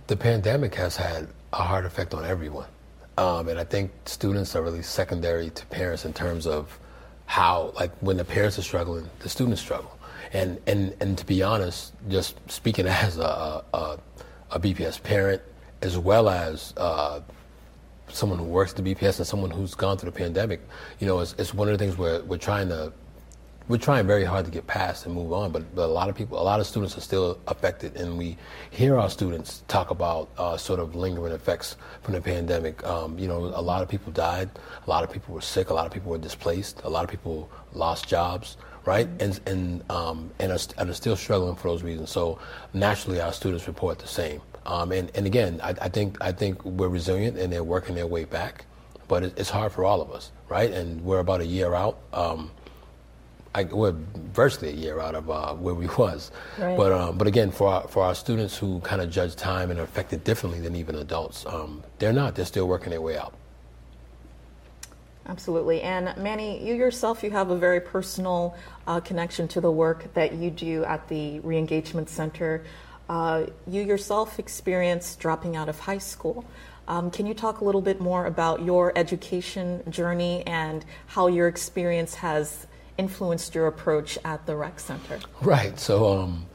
The 0.08 0.16
pandemic 0.16 0.74
has 0.74 0.96
had 0.96 1.28
a 1.52 1.62
hard 1.62 1.84
effect 1.84 2.14
on 2.14 2.24
everyone. 2.24 2.66
Um, 3.18 3.48
and 3.48 3.58
I 3.58 3.64
think 3.64 3.90
students 4.04 4.54
are 4.54 4.62
really 4.62 4.82
secondary 4.82 5.50
to 5.50 5.66
parents 5.66 6.04
in 6.04 6.12
terms 6.12 6.46
of 6.46 6.78
how, 7.26 7.72
like, 7.74 7.90
when 7.98 8.16
the 8.16 8.24
parents 8.24 8.60
are 8.60 8.62
struggling, 8.62 9.10
the 9.18 9.28
students 9.28 9.60
struggle. 9.60 9.90
And 10.32 10.60
and 10.68 10.94
and 11.00 11.18
to 11.18 11.26
be 11.26 11.42
honest, 11.42 11.94
just 12.08 12.38
speaking 12.48 12.86
as 13.04 13.18
a 13.18 13.64
a, 13.74 13.98
a 14.52 14.60
BPS 14.60 15.02
parent, 15.02 15.42
as 15.82 15.98
well 15.98 16.28
as 16.28 16.72
uh, 16.76 17.20
someone 18.08 18.38
who 18.38 18.44
works 18.44 18.70
at 18.72 18.84
the 18.84 18.94
BPS 18.94 19.18
and 19.18 19.26
someone 19.26 19.50
who's 19.50 19.74
gone 19.74 19.98
through 19.98 20.12
the 20.12 20.16
pandemic, 20.16 20.60
you 21.00 21.06
know, 21.08 21.18
it's, 21.18 21.34
it's 21.38 21.52
one 21.52 21.68
of 21.68 21.76
the 21.76 21.84
things 21.84 21.98
where 21.98 22.22
we're 22.22 22.38
trying 22.38 22.68
to 22.68 22.92
we're 23.68 23.76
trying 23.76 24.06
very 24.06 24.24
hard 24.24 24.46
to 24.46 24.50
get 24.50 24.66
past 24.66 25.04
and 25.04 25.14
move 25.14 25.32
on, 25.32 25.52
but, 25.52 25.74
but 25.74 25.84
a 25.84 25.92
lot 25.92 26.08
of 26.08 26.14
people, 26.14 26.40
a 26.40 26.42
lot 26.42 26.58
of 26.58 26.66
students 26.66 26.96
are 26.96 27.02
still 27.02 27.38
affected, 27.46 27.96
and 27.96 28.16
we 28.16 28.36
hear 28.70 28.98
our 28.98 29.10
students 29.10 29.62
talk 29.68 29.90
about 29.90 30.30
uh, 30.38 30.56
sort 30.56 30.80
of 30.80 30.94
lingering 30.94 31.34
effects 31.34 31.76
from 32.02 32.14
the 32.14 32.20
pandemic. 32.20 32.82
Um, 32.84 33.18
you 33.18 33.28
know, 33.28 33.36
a 33.36 33.60
lot 33.60 33.82
of 33.82 33.88
people 33.88 34.10
died, 34.10 34.48
a 34.86 34.90
lot 34.90 35.04
of 35.04 35.12
people 35.12 35.34
were 35.34 35.42
sick, 35.42 35.68
a 35.68 35.74
lot 35.74 35.86
of 35.86 35.92
people 35.92 36.10
were 36.10 36.18
displaced, 36.18 36.80
a 36.84 36.88
lot 36.88 37.04
of 37.04 37.10
people 37.10 37.50
lost 37.74 38.08
jobs, 38.08 38.56
right? 38.86 39.08
And 39.20 39.38
and 39.46 39.90
um, 39.90 40.30
and, 40.38 40.50
are, 40.50 40.58
and 40.78 40.88
are 40.88 40.94
still 40.94 41.16
struggling 41.16 41.54
for 41.54 41.68
those 41.68 41.82
reasons. 41.82 42.08
So 42.10 42.38
naturally, 42.72 43.20
our 43.20 43.34
students 43.34 43.66
report 43.66 43.98
the 43.98 44.08
same. 44.08 44.40
Um, 44.64 44.92
and 44.92 45.10
and 45.14 45.26
again, 45.26 45.60
I, 45.62 45.74
I, 45.82 45.88
think 45.88 46.16
I 46.22 46.32
think 46.32 46.64
we're 46.64 46.88
resilient, 46.88 47.36
and 47.36 47.52
they're 47.52 47.64
working 47.64 47.94
their 47.94 48.06
way 48.06 48.24
back, 48.24 48.64
but 49.08 49.24
it, 49.24 49.38
it's 49.38 49.50
hard 49.50 49.72
for 49.72 49.84
all 49.84 50.00
of 50.00 50.10
us, 50.10 50.32
right? 50.48 50.70
And 50.70 51.04
we're 51.04 51.20
about 51.20 51.42
a 51.42 51.46
year 51.46 51.74
out. 51.74 51.98
Um, 52.14 52.50
I, 53.54 53.64
we're 53.64 53.94
virtually 54.32 54.70
a 54.70 54.74
year 54.74 55.00
out 55.00 55.14
of 55.14 55.30
uh, 55.30 55.54
where 55.54 55.74
we 55.74 55.86
was. 55.98 56.30
Right. 56.58 56.76
But 56.76 56.92
um, 56.92 57.18
but 57.18 57.26
again, 57.26 57.50
for 57.50 57.68
our, 57.68 57.88
for 57.88 58.02
our 58.02 58.14
students 58.14 58.56
who 58.56 58.80
kind 58.80 59.00
of 59.00 59.10
judge 59.10 59.36
time 59.36 59.70
and 59.70 59.80
are 59.80 59.84
affected 59.84 60.24
differently 60.24 60.60
than 60.60 60.76
even 60.76 60.94
adults, 60.96 61.46
um, 61.46 61.82
they're 61.98 62.12
not. 62.12 62.34
They're 62.34 62.44
still 62.44 62.68
working 62.68 62.90
their 62.90 63.00
way 63.00 63.16
out. 63.16 63.34
Absolutely. 65.26 65.82
And 65.82 66.16
Manny, 66.16 66.66
you 66.66 66.74
yourself, 66.74 67.22
you 67.22 67.30
have 67.30 67.50
a 67.50 67.56
very 67.56 67.80
personal 67.80 68.56
uh, 68.86 69.00
connection 69.00 69.46
to 69.48 69.60
the 69.60 69.70
work 69.70 70.12
that 70.14 70.32
you 70.32 70.50
do 70.50 70.84
at 70.84 71.06
the 71.08 71.40
Reengagement 71.40 72.08
Center. 72.08 72.64
Uh, 73.10 73.44
you 73.66 73.82
yourself 73.82 74.38
experienced 74.38 75.20
dropping 75.20 75.54
out 75.54 75.68
of 75.68 75.78
high 75.80 75.98
school. 75.98 76.46
Um, 76.88 77.10
can 77.10 77.26
you 77.26 77.34
talk 77.34 77.60
a 77.60 77.64
little 77.64 77.82
bit 77.82 78.00
more 78.00 78.24
about 78.24 78.62
your 78.62 78.92
education 78.96 79.82
journey 79.90 80.42
and 80.46 80.82
how 81.06 81.26
your 81.26 81.46
experience 81.46 82.14
has 82.14 82.66
influenced 82.98 83.54
your 83.54 83.68
approach 83.68 84.18
at 84.24 84.44
the 84.44 84.54
rec 84.54 84.78
center? 84.80 85.18
Right. 85.40 85.78
So, 85.78 86.18
um, 86.18 86.46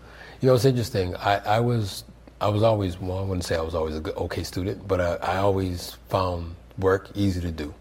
you 0.42 0.48
know, 0.48 0.56
it's 0.56 0.66
interesting. 0.66 1.16
I, 1.16 1.38
I, 1.38 1.60
was 1.60 2.04
I 2.40 2.50
was 2.50 2.62
always 2.62 3.00
well, 3.00 3.18
I 3.20 3.22
wouldn't 3.22 3.46
say 3.46 3.56
I 3.56 3.62
was 3.62 3.74
always 3.74 3.96
a 3.96 4.02
good, 4.02 4.16
okay 4.16 4.44
student, 4.44 4.88
but 4.88 5.02
I, 5.02 5.16
I, 5.16 5.38
always 5.38 5.98
found 6.10 6.56
work 6.78 7.10
easy 7.16 7.42
to 7.42 7.52
do. 7.52 7.74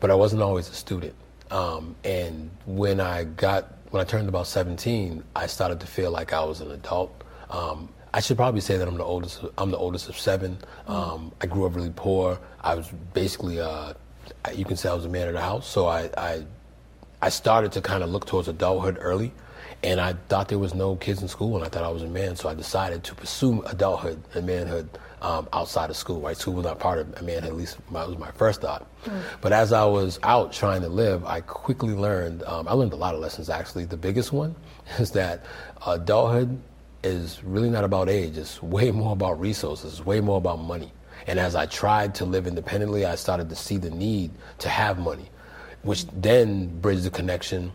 But 0.00 0.10
I 0.10 0.14
wasn't 0.14 0.42
always 0.42 0.68
a 0.68 0.74
student. 0.74 1.14
Um, 1.50 1.94
and 2.04 2.50
when 2.66 3.00
I 3.00 3.24
got 3.24 3.74
when 3.90 4.00
I 4.00 4.04
turned 4.04 4.28
about 4.28 4.46
17, 4.46 5.22
I 5.36 5.46
started 5.46 5.80
to 5.80 5.86
feel 5.86 6.10
like 6.10 6.32
I 6.32 6.44
was 6.44 6.60
an 6.60 6.70
adult. 6.70 7.22
Um, 7.50 7.88
I 8.12 8.20
should 8.20 8.36
probably 8.36 8.60
say 8.60 8.76
that 8.76 8.86
I'm 8.86 8.96
the 8.96 9.04
oldest. 9.04 9.44
I'm 9.58 9.70
the 9.70 9.76
oldest 9.76 10.08
of 10.08 10.16
seven. 10.16 10.58
Um, 10.86 11.32
I 11.40 11.46
grew 11.46 11.66
up 11.66 11.74
really 11.74 11.92
poor. 11.94 12.38
I 12.60 12.76
was 12.76 12.88
basically, 13.12 13.60
uh, 13.60 13.94
you 14.54 14.64
can 14.64 14.76
say 14.76 14.88
I 14.88 14.94
was 14.94 15.04
a 15.04 15.08
man 15.08 15.26
of 15.28 15.34
the 15.34 15.40
house. 15.40 15.66
So 15.66 15.86
I, 15.86 16.10
I 16.16 16.44
I 17.24 17.30
started 17.30 17.72
to 17.72 17.80
kind 17.80 18.02
of 18.02 18.10
look 18.10 18.26
towards 18.26 18.48
adulthood 18.48 18.98
early, 19.00 19.32
and 19.82 19.98
I 19.98 20.12
thought 20.28 20.48
there 20.48 20.58
was 20.58 20.74
no 20.74 20.96
kids 20.96 21.22
in 21.22 21.28
school, 21.28 21.56
and 21.56 21.64
I 21.64 21.70
thought 21.70 21.82
I 21.82 21.88
was 21.88 22.02
a 22.02 22.06
man, 22.06 22.36
so 22.36 22.50
I 22.50 22.54
decided 22.54 23.02
to 23.04 23.14
pursue 23.14 23.62
adulthood 23.62 24.22
and 24.34 24.44
manhood 24.46 24.90
um, 25.22 25.48
outside 25.54 25.88
of 25.88 25.96
school. 25.96 26.20
Right, 26.20 26.36
school 26.36 26.52
was 26.52 26.66
not 26.66 26.78
part 26.78 26.98
of 26.98 27.14
a 27.16 27.22
manhood. 27.22 27.44
At 27.44 27.56
least 27.56 27.78
my, 27.90 28.04
was 28.04 28.18
my 28.18 28.30
first 28.32 28.60
thought. 28.60 28.86
Mm. 29.06 29.22
But 29.40 29.54
as 29.54 29.72
I 29.72 29.86
was 29.86 30.20
out 30.22 30.52
trying 30.52 30.82
to 30.82 30.90
live, 30.90 31.24
I 31.24 31.40
quickly 31.40 31.94
learned. 31.94 32.42
Um, 32.42 32.68
I 32.68 32.74
learned 32.74 32.92
a 32.92 32.96
lot 32.96 33.14
of 33.14 33.22
lessons. 33.22 33.48
Actually, 33.48 33.86
the 33.86 33.96
biggest 33.96 34.30
one 34.30 34.54
is 34.98 35.12
that 35.12 35.46
adulthood 35.86 36.60
is 37.02 37.42
really 37.42 37.70
not 37.70 37.84
about 37.84 38.10
age. 38.10 38.36
It's 38.36 38.62
way 38.62 38.90
more 38.90 39.14
about 39.14 39.40
resources. 39.40 39.94
It's 39.94 40.04
way 40.04 40.20
more 40.20 40.36
about 40.36 40.58
money. 40.58 40.92
And 41.26 41.38
as 41.38 41.54
I 41.54 41.64
tried 41.64 42.14
to 42.16 42.26
live 42.26 42.46
independently, 42.46 43.06
I 43.06 43.14
started 43.14 43.48
to 43.48 43.56
see 43.56 43.78
the 43.78 43.88
need 43.88 44.30
to 44.58 44.68
have 44.68 44.98
money, 44.98 45.30
which 45.84 46.06
then 46.08 46.80
bridged 46.80 47.04
the 47.04 47.10
connection. 47.10 47.72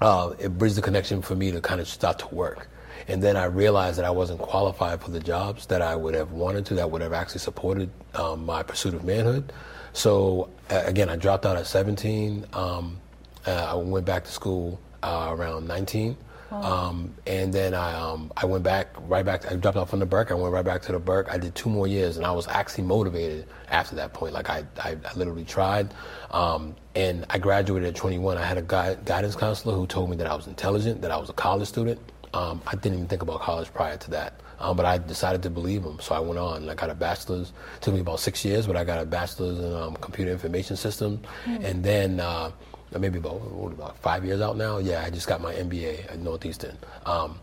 Uh, 0.00 0.34
it 0.38 0.58
bridged 0.58 0.76
the 0.76 0.82
connection 0.82 1.22
for 1.22 1.34
me 1.34 1.50
to 1.50 1.60
kind 1.60 1.80
of 1.80 1.88
start 1.88 2.18
to 2.18 2.28
work. 2.34 2.68
And 3.08 3.22
then 3.22 3.36
I 3.36 3.44
realized 3.44 3.98
that 3.98 4.04
I 4.04 4.10
wasn't 4.10 4.40
qualified 4.40 5.00
for 5.00 5.10
the 5.10 5.20
jobs 5.20 5.66
that 5.66 5.82
I 5.82 5.96
would 5.96 6.14
have 6.14 6.32
wanted 6.32 6.66
to, 6.66 6.74
that 6.74 6.90
would 6.90 7.02
have 7.02 7.12
actually 7.12 7.40
supported 7.40 7.90
um, 8.14 8.44
my 8.44 8.62
pursuit 8.62 8.94
of 8.94 9.04
manhood. 9.04 9.52
So 9.92 10.50
again, 10.68 11.08
I 11.08 11.16
dropped 11.16 11.46
out 11.46 11.56
at 11.56 11.66
17. 11.66 12.46
Um, 12.52 12.98
uh, 13.46 13.50
I 13.50 13.74
went 13.74 14.06
back 14.06 14.24
to 14.24 14.30
school 14.30 14.80
uh, 15.02 15.28
around 15.30 15.66
19. 15.66 16.16
Um, 16.50 17.14
and 17.26 17.52
then 17.52 17.74
I 17.74 17.94
um, 17.94 18.32
I 18.36 18.44
went 18.46 18.64
back 18.64 18.88
right 19.08 19.24
back. 19.24 19.50
I 19.50 19.54
dropped 19.56 19.76
off 19.76 19.90
from 19.90 20.00
the 20.00 20.06
Burke. 20.06 20.30
I 20.30 20.34
went 20.34 20.52
right 20.52 20.64
back 20.64 20.82
to 20.82 20.92
the 20.92 20.98
Burke. 20.98 21.28
I 21.30 21.38
did 21.38 21.54
two 21.54 21.70
more 21.70 21.86
years, 21.86 22.16
and 22.16 22.26
I 22.26 22.32
was 22.32 22.48
actually 22.48 22.84
motivated 22.84 23.46
after 23.70 23.94
that 23.96 24.12
point. 24.12 24.34
Like 24.34 24.50
I 24.50 24.64
I, 24.82 24.96
I 25.04 25.14
literally 25.14 25.44
tried, 25.44 25.94
um, 26.32 26.74
and 26.94 27.24
I 27.30 27.38
graduated 27.38 27.88
at 27.90 27.94
21. 27.96 28.36
I 28.36 28.44
had 28.44 28.58
a 28.58 28.62
gui- 28.62 28.96
guidance 29.04 29.36
counselor 29.36 29.74
who 29.74 29.86
told 29.86 30.10
me 30.10 30.16
that 30.16 30.26
I 30.26 30.34
was 30.34 30.46
intelligent, 30.48 31.02
that 31.02 31.10
I 31.10 31.16
was 31.16 31.30
a 31.30 31.34
college 31.34 31.68
student. 31.68 32.00
Um, 32.34 32.60
I 32.66 32.72
didn't 32.76 32.94
even 32.94 33.06
think 33.08 33.22
about 33.22 33.40
college 33.40 33.72
prior 33.74 33.96
to 33.96 34.10
that, 34.12 34.40
um, 34.60 34.76
but 34.76 34.86
I 34.86 34.98
decided 34.98 35.42
to 35.44 35.50
believe 35.50 35.82
him. 35.84 35.98
So 36.00 36.14
I 36.14 36.20
went 36.20 36.38
on. 36.38 36.68
I 36.68 36.74
got 36.74 36.88
a 36.90 36.94
bachelor's. 36.94 37.52
It 37.76 37.82
took 37.82 37.94
me 37.94 38.00
about 38.00 38.20
six 38.20 38.44
years, 38.44 38.66
but 38.68 38.76
I 38.76 38.84
got 38.84 39.00
a 39.00 39.04
bachelor's 39.06 39.58
in 39.58 39.72
um, 39.74 39.94
computer 39.96 40.30
information 40.32 40.76
systems, 40.76 41.20
Mm. 41.46 41.64
and 41.64 41.84
then. 41.84 42.20
Uh, 42.20 42.50
maybe 42.98 43.18
about, 43.18 43.40
what, 43.40 43.72
about 43.72 43.96
five 43.98 44.24
years 44.24 44.40
out 44.40 44.56
now. 44.56 44.78
Yeah, 44.78 45.02
I 45.04 45.10
just 45.10 45.28
got 45.28 45.40
my 45.40 45.54
MBA 45.54 46.12
at 46.12 46.18
Northeastern. 46.18 46.76
Um, 47.06 47.38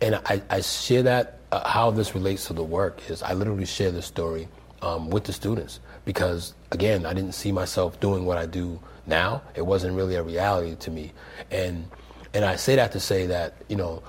and 0.00 0.16
I, 0.26 0.42
I 0.50 0.60
share 0.60 1.02
that, 1.04 1.38
uh, 1.52 1.66
how 1.68 1.90
this 1.90 2.14
relates 2.14 2.46
to 2.46 2.52
the 2.52 2.62
work 2.62 3.00
is 3.10 3.22
I 3.22 3.32
literally 3.32 3.66
share 3.66 3.90
this 3.90 4.06
story 4.06 4.48
um, 4.82 5.10
with 5.10 5.24
the 5.24 5.32
students 5.32 5.80
because, 6.04 6.54
again, 6.70 7.06
I 7.06 7.12
didn't 7.14 7.32
see 7.32 7.52
myself 7.52 7.98
doing 8.00 8.24
what 8.24 8.38
I 8.38 8.46
do 8.46 8.78
now. 9.06 9.42
It 9.54 9.62
wasn't 9.62 9.96
really 9.96 10.16
a 10.16 10.22
reality 10.22 10.76
to 10.76 10.90
me. 10.90 11.12
And, 11.50 11.88
and 12.32 12.44
I 12.44 12.56
say 12.56 12.76
that 12.76 12.92
to 12.92 13.00
say 13.00 13.26
that, 13.26 13.54
you 13.68 13.76
know, 13.76 14.02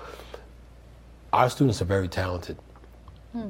our 1.31 1.49
students 1.49 1.81
are 1.81 1.85
very 1.85 2.07
talented 2.07 2.57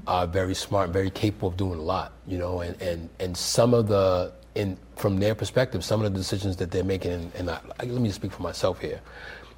are 0.08 0.28
very 0.28 0.56
smart, 0.56 0.90
very 0.90 1.10
capable 1.10 1.50
of 1.50 1.58
doing 1.58 1.80
a 1.80 1.82
lot, 1.82 2.14
you 2.28 2.38
know, 2.38 2.62
and, 2.62 2.80
and, 2.82 3.10
and 3.20 3.38
some 3.38 3.74
of 3.74 3.88
the, 3.88 4.32
in, 4.56 4.78
from 4.96 5.20
their 5.20 5.36
perspective, 5.36 5.84
some 5.84 6.02
of 6.04 6.12
the 6.12 6.18
decisions 6.18 6.56
that 6.58 6.72
they're 6.72 6.84
making, 6.84 7.12
and, 7.12 7.32
and 7.36 7.50
I, 7.50 7.60
let 7.80 8.02
me 8.02 8.10
speak 8.12 8.32
for 8.32 8.42
myself 8.42 8.80
here. 8.80 9.02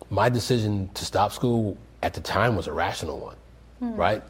My 0.09 0.29
decision 0.29 0.89
to 0.95 1.05
stop 1.05 1.31
school 1.31 1.77
at 2.03 2.13
the 2.13 2.21
time 2.21 2.55
was 2.55 2.67
a 2.67 2.73
rational 2.73 3.19
one, 3.19 3.35
Hmm. 3.79 3.95
right? 3.95 4.23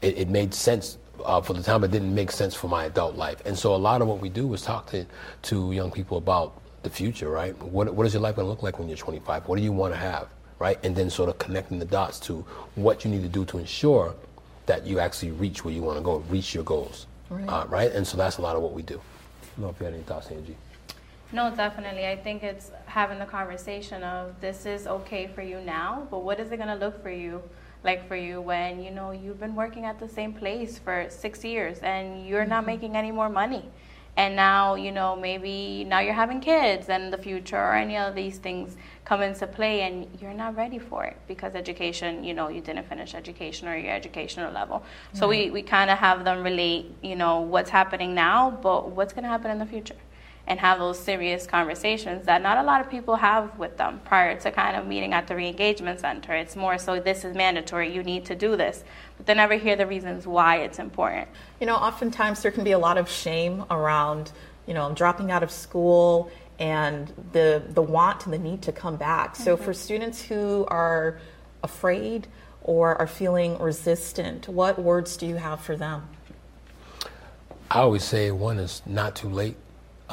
It, 0.00 0.18
it 0.18 0.28
made 0.28 0.54
sense 0.54 0.98
uh, 1.24 1.40
for 1.40 1.54
the 1.54 1.62
time, 1.62 1.80
but 1.80 1.90
didn't 1.90 2.14
make 2.14 2.30
sense 2.30 2.54
for 2.54 2.68
my 2.68 2.84
adult 2.84 3.16
life. 3.16 3.42
And 3.44 3.58
so 3.58 3.74
a 3.74 3.76
lot 3.76 4.00
of 4.02 4.08
what 4.08 4.20
we 4.20 4.28
do 4.28 4.52
is 4.54 4.62
talk 4.62 4.86
to, 4.90 5.04
to 5.42 5.72
young 5.72 5.90
people 5.90 6.18
about 6.18 6.60
the 6.82 6.90
future, 6.90 7.30
right? 7.30 7.56
What, 7.62 7.92
what 7.94 8.06
is 8.06 8.12
your 8.14 8.22
life 8.22 8.36
going 8.36 8.46
to 8.46 8.50
look 8.50 8.62
like 8.62 8.78
when 8.78 8.88
you're 8.88 8.96
25? 8.96 9.48
What 9.48 9.56
do 9.56 9.62
you 9.62 9.72
want 9.72 9.92
to 9.94 9.98
have, 9.98 10.28
right? 10.58 10.78
And 10.84 10.94
then 10.96 11.10
sort 11.10 11.28
of 11.28 11.38
connecting 11.38 11.78
the 11.78 11.84
dots 11.84 12.18
to 12.20 12.44
what 12.74 13.04
you 13.04 13.10
need 13.10 13.22
to 13.22 13.28
do 13.28 13.44
to 13.46 13.58
ensure 13.58 14.14
that 14.66 14.86
you 14.86 14.98
actually 15.00 15.32
reach 15.32 15.64
where 15.64 15.74
you 15.74 15.82
want 15.82 15.98
to 15.98 16.02
go, 16.04 16.18
reach 16.28 16.54
your 16.54 16.64
goals, 16.64 17.06
Right. 17.30 17.48
Uh, 17.48 17.66
right? 17.68 17.90
And 17.92 18.06
so 18.06 18.16
that's 18.16 18.36
a 18.38 18.42
lot 18.42 18.56
of 18.56 18.62
what 18.62 18.72
we 18.72 18.82
do. 18.82 19.00
I 19.52 19.60
don't 19.60 19.64
know 19.64 19.70
if 19.70 19.80
you 19.80 19.84
had 19.84 19.94
any 19.94 20.02
thoughts, 20.02 20.30
Angie. 20.30 20.56
No, 21.30 21.54
definitely. 21.54 22.06
I 22.06 22.16
think 22.16 22.42
it's 22.42 22.70
having 22.86 23.18
the 23.18 23.26
conversation 23.26 24.02
of 24.02 24.40
this 24.40 24.66
is 24.66 24.86
okay 24.86 25.26
for 25.26 25.42
you 25.42 25.60
now, 25.60 26.06
but 26.10 26.24
what 26.24 26.40
is 26.40 26.52
it 26.52 26.56
going 26.56 26.68
to 26.68 26.74
look 26.74 27.02
for 27.02 27.10
you 27.10 27.42
like 27.84 28.06
for 28.06 28.16
you 28.16 28.40
when 28.40 28.82
you 28.82 28.90
know 28.90 29.10
you've 29.10 29.40
been 29.40 29.54
working 29.54 29.84
at 29.84 29.98
the 29.98 30.08
same 30.08 30.32
place 30.32 30.78
for 30.78 31.06
6 31.08 31.44
years 31.44 31.78
and 31.80 32.26
you're 32.26 32.44
not 32.44 32.60
mm-hmm. 32.60 32.66
making 32.66 32.96
any 32.96 33.10
more 33.10 33.28
money. 33.28 33.64
And 34.16 34.36
now, 34.36 34.74
you 34.74 34.92
know, 34.92 35.16
maybe 35.16 35.84
now 35.84 36.00
you're 36.00 36.12
having 36.12 36.40
kids 36.40 36.90
and 36.90 37.12
the 37.12 37.16
future 37.16 37.56
or 37.56 37.74
any 37.74 37.96
of 37.96 38.14
these 38.14 38.36
things 38.38 38.76
come 39.06 39.22
into 39.22 39.46
play 39.46 39.82
and 39.82 40.06
you're 40.20 40.34
not 40.34 40.54
ready 40.54 40.78
for 40.78 41.04
it 41.04 41.16
because 41.26 41.54
education, 41.54 42.22
you 42.22 42.34
know, 42.34 42.48
you 42.48 42.60
didn't 42.60 42.86
finish 42.88 43.14
education 43.14 43.68
or 43.68 43.76
your 43.76 43.92
educational 43.92 44.52
level. 44.52 44.84
So 45.14 45.26
we, 45.28 45.50
we 45.50 45.62
kind 45.62 45.90
of 45.90 45.98
have 45.98 46.24
them 46.24 46.42
relate, 46.42 46.94
you 47.02 47.16
know, 47.16 47.40
what's 47.40 47.70
happening 47.70 48.14
now, 48.14 48.50
but 48.50 48.90
what's 48.90 49.14
going 49.14 49.24
to 49.24 49.30
happen 49.30 49.50
in 49.50 49.58
the 49.58 49.66
future 49.66 49.96
and 50.46 50.58
have 50.60 50.78
those 50.78 50.98
serious 50.98 51.46
conversations 51.46 52.26
that 52.26 52.42
not 52.42 52.58
a 52.58 52.62
lot 52.62 52.80
of 52.80 52.90
people 52.90 53.16
have 53.16 53.58
with 53.58 53.76
them 53.76 54.00
prior 54.04 54.38
to 54.40 54.50
kind 54.50 54.76
of 54.76 54.86
meeting 54.86 55.12
at 55.12 55.26
the 55.28 55.36
re-engagement 55.36 56.00
center. 56.00 56.34
It's 56.34 56.56
more 56.56 56.78
so 56.78 56.98
this 57.00 57.24
is 57.24 57.34
mandatory, 57.36 57.94
you 57.94 58.02
need 58.02 58.24
to 58.26 58.34
do 58.34 58.56
this, 58.56 58.82
but 59.16 59.26
they 59.26 59.34
never 59.34 59.54
hear 59.54 59.76
the 59.76 59.86
reasons 59.86 60.26
why 60.26 60.56
it's 60.56 60.78
important. 60.78 61.28
You 61.60 61.66
know, 61.66 61.76
oftentimes 61.76 62.42
there 62.42 62.50
can 62.50 62.64
be 62.64 62.72
a 62.72 62.78
lot 62.78 62.98
of 62.98 63.08
shame 63.08 63.64
around, 63.70 64.32
you 64.66 64.74
know, 64.74 64.92
dropping 64.92 65.30
out 65.30 65.42
of 65.42 65.50
school 65.50 66.30
and 66.58 67.12
the 67.32 67.62
the 67.70 67.82
want 67.82 68.24
and 68.26 68.32
the 68.34 68.38
need 68.38 68.62
to 68.62 68.72
come 68.72 68.96
back. 68.96 69.36
So 69.36 69.56
Mhm. 69.56 69.60
for 69.60 69.72
students 69.72 70.22
who 70.22 70.66
are 70.68 71.18
afraid 71.62 72.26
or 72.62 72.94
are 72.96 73.06
feeling 73.06 73.58
resistant, 73.58 74.48
what 74.48 74.78
words 74.78 75.16
do 75.16 75.26
you 75.26 75.36
have 75.36 75.60
for 75.60 75.76
them? 75.76 76.08
I 77.70 77.78
always 77.80 78.04
say 78.04 78.30
one 78.30 78.58
is 78.58 78.82
not 78.84 79.16
too 79.16 79.28
late. 79.28 79.56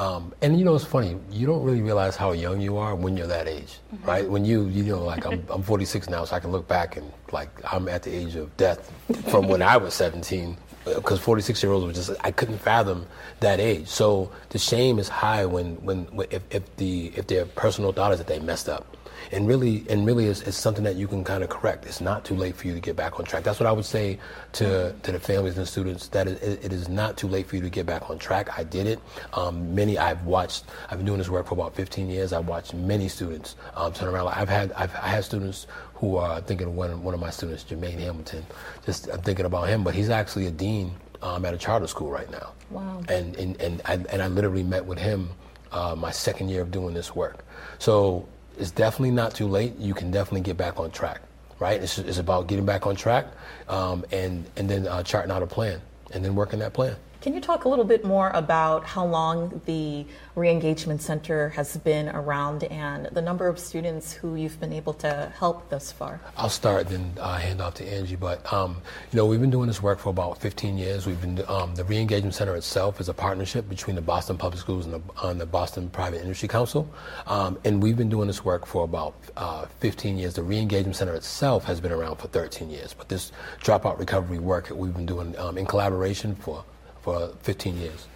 Um, 0.00 0.32
and 0.40 0.58
you 0.58 0.64
know, 0.64 0.74
it's 0.74 0.84
funny. 0.84 1.16
You 1.30 1.46
don't 1.46 1.62
really 1.62 1.82
realize 1.82 2.16
how 2.16 2.32
young 2.32 2.58
you 2.62 2.78
are 2.78 2.94
when 2.94 3.18
you're 3.18 3.26
that 3.26 3.46
age, 3.46 3.78
Mhm. 3.94 4.06
right? 4.06 4.28
When 4.28 4.46
you, 4.46 4.64
you 4.64 4.82
know, 4.84 5.04
like 5.04 5.26
I'm, 5.26 5.44
I'm 5.50 5.62
46 5.62 6.08
now, 6.08 6.24
so 6.24 6.34
I 6.34 6.40
can 6.40 6.50
look 6.52 6.66
back 6.66 6.96
and 6.96 7.12
like 7.32 7.50
I'm 7.70 7.86
at 7.86 8.02
the 8.04 8.10
age 8.14 8.34
of 8.34 8.56
death 8.56 8.90
from 9.30 9.46
when 9.46 9.60
I 9.60 9.76
was 9.76 9.92
17. 9.92 10.56
Because 10.86 11.20
46 11.20 11.62
year 11.62 11.70
olds 11.72 11.84
were 11.84 11.92
just, 11.92 12.10
I 12.24 12.30
couldn't 12.30 12.56
fathom 12.58 13.04
that 13.40 13.60
age. 13.60 13.86
So 13.88 14.30
the 14.48 14.58
shame 14.58 14.98
is 14.98 15.08
high 15.10 15.44
when, 15.44 15.76
when, 15.84 16.04
when 16.06 16.26
if, 16.30 16.42
if 16.50 16.74
the 16.76 17.12
if 17.14 17.26
their 17.26 17.44
personal 17.44 17.92
thought 17.92 18.12
is 18.12 18.18
that 18.18 18.26
they 18.26 18.40
messed 18.40 18.70
up, 18.70 18.96
and 19.32 19.46
really 19.46 19.84
and 19.88 20.06
really 20.06 20.26
it's, 20.26 20.42
it's 20.42 20.56
something 20.56 20.84
that 20.84 20.96
you 20.96 21.06
can 21.08 21.24
kind 21.24 21.42
of 21.42 21.50
correct. 21.50 21.86
It's 21.86 22.00
not 22.00 22.24
too 22.24 22.34
late 22.34 22.56
for 22.56 22.66
you 22.66 22.74
to 22.74 22.80
get 22.80 22.96
back 22.96 23.18
on 23.18 23.24
track. 23.24 23.42
That's 23.44 23.60
what 23.60 23.66
I 23.66 23.72
would 23.72 23.84
say 23.84 24.18
to 24.52 24.92
to 25.02 25.12
the 25.12 25.20
families 25.20 25.56
and 25.58 25.66
students. 25.66 26.08
That 26.08 26.28
it, 26.28 26.42
it 26.64 26.72
is 26.72 26.88
not 26.88 27.16
too 27.16 27.28
late 27.28 27.46
for 27.46 27.56
you 27.56 27.62
to 27.62 27.70
get 27.70 27.86
back 27.86 28.10
on 28.10 28.18
track. 28.18 28.58
I 28.58 28.64
did 28.64 28.86
it. 28.86 29.00
Um, 29.32 29.74
many 29.74 29.98
I've 29.98 30.24
watched. 30.24 30.64
I've 30.90 30.98
been 30.98 31.06
doing 31.06 31.18
this 31.18 31.28
work 31.28 31.46
for 31.46 31.54
about 31.54 31.74
15 31.74 32.08
years. 32.08 32.32
I've 32.32 32.48
watched 32.48 32.74
many 32.74 33.08
students 33.08 33.56
um, 33.74 33.92
turn 33.92 34.08
around. 34.08 34.28
I've 34.28 34.48
had 34.48 34.72
I've 34.72 34.94
I 34.96 35.08
had 35.08 35.24
students 35.24 35.66
who 35.94 36.16
are 36.16 36.40
thinking 36.40 36.66
of 36.68 36.74
one 36.74 37.02
one 37.02 37.14
of 37.14 37.20
my 37.20 37.30
students, 37.30 37.64
Jermaine 37.64 37.98
Hamilton. 37.98 38.44
Just 38.86 39.08
I'm 39.10 39.20
thinking 39.22 39.46
about 39.46 39.68
him, 39.68 39.84
but 39.84 39.94
he's 39.94 40.08
actually 40.10 40.46
a 40.46 40.50
dean 40.50 40.92
um, 41.22 41.44
at 41.44 41.52
a 41.54 41.58
charter 41.58 41.86
school 41.86 42.10
right 42.10 42.30
now 42.30 42.52
Wow. 42.70 43.02
and 43.08 43.36
and 43.36 43.60
and 43.60 43.82
I, 43.84 43.94
and 43.94 44.22
I 44.22 44.28
literally 44.28 44.62
met 44.62 44.86
with 44.86 44.98
him 44.98 45.28
uh, 45.72 45.94
my 45.94 46.10
second 46.10 46.48
year 46.48 46.62
of 46.62 46.70
doing 46.70 46.94
this 46.94 47.14
work. 47.14 47.44
So 47.78 48.26
it's 48.60 48.70
definitely 48.70 49.12
not 49.12 49.34
too 49.34 49.46
late. 49.46 49.76
You 49.78 49.94
can 49.94 50.10
definitely 50.10 50.42
get 50.42 50.56
back 50.56 50.78
on 50.78 50.90
track, 50.90 51.20
right? 51.58 51.82
It's, 51.82 51.98
it's 51.98 52.18
about 52.18 52.46
getting 52.46 52.66
back 52.66 52.86
on 52.86 52.94
track 52.94 53.26
um, 53.68 54.04
and 54.12 54.44
and 54.56 54.68
then 54.68 54.86
uh, 54.86 55.02
charting 55.02 55.32
out 55.32 55.42
a 55.42 55.46
plan 55.46 55.80
and 56.12 56.24
then 56.24 56.34
working 56.34 56.58
that 56.60 56.72
plan. 56.72 56.96
Can 57.20 57.34
you 57.34 57.40
talk 57.42 57.66
a 57.66 57.68
little 57.68 57.84
bit 57.84 58.02
more 58.02 58.30
about 58.30 58.86
how 58.86 59.04
long 59.04 59.60
the 59.66 60.06
Reengagement 60.34 61.02
Center 61.02 61.50
has 61.50 61.76
been 61.76 62.08
around 62.08 62.64
and 62.64 63.10
the 63.12 63.20
number 63.20 63.46
of 63.46 63.58
students 63.58 64.10
who 64.10 64.36
you've 64.36 64.58
been 64.58 64.72
able 64.72 64.94
to 64.94 65.30
help 65.36 65.68
thus 65.68 65.92
far? 65.92 66.18
I'll 66.38 66.48
start, 66.48 66.88
then 66.88 67.12
uh, 67.20 67.36
hand 67.36 67.60
off 67.60 67.74
to 67.74 67.86
Angie. 67.86 68.16
But 68.16 68.50
um, 68.50 68.80
you 69.12 69.18
know, 69.18 69.26
we've 69.26 69.40
been 69.40 69.50
doing 69.50 69.66
this 69.66 69.82
work 69.82 69.98
for 69.98 70.08
about 70.08 70.38
15 70.38 70.78
years. 70.78 71.06
We've 71.06 71.20
been 71.20 71.44
um, 71.46 71.74
the 71.74 71.82
Reengagement 71.82 72.32
Center 72.32 72.56
itself 72.56 73.02
is 73.02 73.10
a 73.10 73.14
partnership 73.14 73.68
between 73.68 73.96
the 73.96 74.02
Boston 74.02 74.38
Public 74.38 74.58
Schools 74.58 74.86
and 74.86 74.94
the, 74.94 75.34
the 75.34 75.44
Boston 75.44 75.90
Private 75.90 76.22
Industry 76.22 76.48
Council, 76.48 76.88
um, 77.26 77.58
and 77.66 77.82
we've 77.82 77.98
been 77.98 78.08
doing 78.08 78.28
this 78.28 78.46
work 78.46 78.64
for 78.64 78.84
about 78.84 79.14
uh, 79.36 79.66
15 79.80 80.16
years. 80.16 80.32
The 80.36 80.40
Reengagement 80.40 80.94
Center 80.94 81.14
itself 81.14 81.64
has 81.64 81.82
been 81.82 81.92
around 81.92 82.16
for 82.16 82.28
13 82.28 82.70
years, 82.70 82.94
but 82.94 83.10
this 83.10 83.30
dropout 83.60 83.98
recovery 83.98 84.38
work 84.38 84.68
that 84.68 84.76
we've 84.76 84.94
been 84.94 85.04
doing 85.04 85.38
um, 85.38 85.58
in 85.58 85.66
collaboration 85.66 86.34
for 86.34 86.64
for 87.02 87.30
15 87.42 87.78
years. 87.78 88.06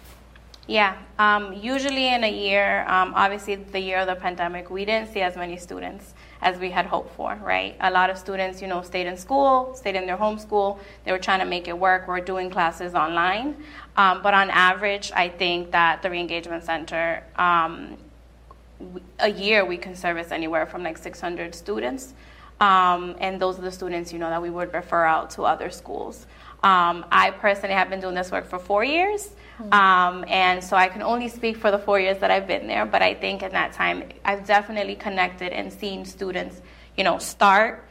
Yeah, 0.67 0.97
um, 1.19 1.53
usually 1.53 2.07
in 2.07 2.23
a 2.23 2.31
year, 2.31 2.85
um, 2.87 3.13
obviously 3.15 3.55
the 3.55 3.79
year 3.79 3.99
of 3.99 4.07
the 4.07 4.15
pandemic, 4.15 4.71
we 4.71 4.83
didn't 4.83 5.13
see 5.13 5.21
as 5.21 5.35
many 5.35 5.57
students 5.57 6.15
as 6.41 6.57
we 6.57 6.71
had 6.71 6.87
hoped 6.87 7.13
for, 7.15 7.35
right? 7.43 7.75
A 7.81 7.91
lot 7.91 8.09
of 8.09 8.17
students, 8.17 8.63
you 8.63 8.67
know, 8.67 8.81
stayed 8.81 9.05
in 9.05 9.15
school, 9.15 9.75
stayed 9.75 9.95
in 9.95 10.07
their 10.07 10.17
home 10.17 10.39
school. 10.39 10.79
They 11.03 11.11
were 11.11 11.19
trying 11.19 11.39
to 11.39 11.45
make 11.45 11.67
it 11.67 11.77
work. 11.77 12.07
We're 12.07 12.19
doing 12.19 12.49
classes 12.49 12.95
online. 12.95 13.55
Um, 13.95 14.23
but 14.23 14.33
on 14.33 14.49
average, 14.49 15.11
I 15.15 15.29
think 15.29 15.71
that 15.71 16.01
the 16.01 16.09
Reengagement 16.09 16.63
Center, 16.63 17.23
um, 17.35 17.97
a 19.19 19.29
year 19.29 19.65
we 19.65 19.77
can 19.77 19.95
service 19.95 20.31
anywhere 20.31 20.65
from 20.65 20.83
like 20.83 20.97
600 20.97 21.53
students. 21.53 22.13
Um, 22.59 23.15
and 23.19 23.39
those 23.39 23.59
are 23.59 23.61
the 23.61 23.71
students, 23.71 24.11
you 24.13 24.19
know, 24.19 24.29
that 24.29 24.41
we 24.41 24.49
would 24.49 24.73
refer 24.73 25.03
out 25.03 25.29
to 25.31 25.43
other 25.43 25.69
schools. 25.69 26.25
Um, 26.63 27.05
I 27.11 27.31
personally 27.31 27.75
have 27.75 27.89
been 27.89 27.99
doing 27.99 28.15
this 28.15 28.31
work 28.31 28.47
for 28.47 28.59
four 28.59 28.83
years. 28.83 29.29
Um, 29.71 30.25
and 30.27 30.61
so 30.61 30.75
I 30.75 30.89
can 30.89 31.01
only 31.01 31.29
speak 31.29 31.55
for 31.55 31.71
the 31.71 31.79
four 31.79 31.97
years 31.97 32.17
that 32.17 32.29
I've 32.29 32.45
been 32.45 32.67
there, 32.67 32.85
but 32.85 33.01
I 33.01 33.13
think 33.13 33.41
in 33.41 33.51
that 33.53 33.71
time 33.71 34.03
I've 34.25 34.45
definitely 34.45 34.95
connected 34.95 35.53
and 35.53 35.71
seen 35.71 36.03
students, 36.03 36.61
you 36.97 37.05
know, 37.05 37.19
start 37.19 37.85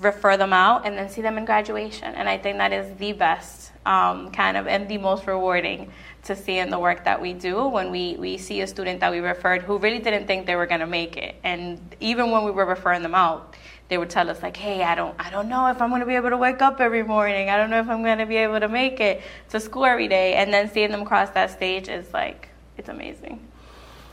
refer 0.00 0.36
them 0.36 0.52
out, 0.52 0.86
and 0.86 0.96
then 0.96 1.08
see 1.08 1.20
them 1.20 1.36
in 1.36 1.44
graduation. 1.44 2.14
And 2.14 2.28
I 2.28 2.38
think 2.38 2.58
that 2.58 2.72
is 2.72 2.96
the 2.96 3.12
best 3.12 3.72
um, 3.86 4.30
kind 4.30 4.56
of 4.56 4.66
and 4.66 4.88
the 4.88 4.98
most 4.98 5.26
rewarding 5.26 5.90
to 6.24 6.36
see 6.36 6.58
in 6.58 6.70
the 6.70 6.78
work 6.78 7.04
that 7.04 7.20
we 7.20 7.32
do 7.32 7.66
when 7.66 7.90
we, 7.90 8.16
we 8.16 8.38
see 8.38 8.60
a 8.60 8.66
student 8.66 9.00
that 9.00 9.10
we 9.10 9.20
referred 9.20 9.62
who 9.62 9.78
really 9.78 9.98
didn't 9.98 10.26
think 10.26 10.46
they 10.46 10.56
were 10.56 10.66
going 10.66 10.80
to 10.80 10.86
make 10.86 11.16
it. 11.16 11.36
And 11.44 11.80
even 12.00 12.30
when 12.30 12.44
we 12.44 12.50
were 12.50 12.66
referring 12.66 13.02
them 13.02 13.14
out, 13.14 13.56
they 13.90 13.98
would 13.98 14.08
tell 14.08 14.30
us 14.30 14.42
like, 14.42 14.56
"Hey, 14.56 14.82
I 14.82 14.94
don't, 14.94 15.14
I 15.18 15.30
don't 15.30 15.48
know 15.48 15.66
if 15.66 15.82
I'm 15.82 15.90
going 15.90 16.00
to 16.00 16.06
be 16.06 16.14
able 16.14 16.30
to 16.30 16.38
wake 16.38 16.62
up 16.62 16.80
every 16.80 17.02
morning. 17.02 17.50
I 17.50 17.56
don't 17.56 17.68
know 17.68 17.80
if 17.80 17.88
I'm 17.90 18.02
going 18.02 18.18
to 18.18 18.26
be 18.26 18.36
able 18.36 18.60
to 18.60 18.68
make 18.68 19.00
it 19.00 19.20
to 19.50 19.60
school 19.60 19.84
every 19.84 20.08
day." 20.08 20.34
And 20.34 20.54
then 20.54 20.70
seeing 20.70 20.92
them 20.92 21.04
cross 21.04 21.28
that 21.30 21.50
stage 21.50 21.88
is 21.88 22.10
like, 22.14 22.48
it's 22.78 22.88
amazing. 22.88 23.40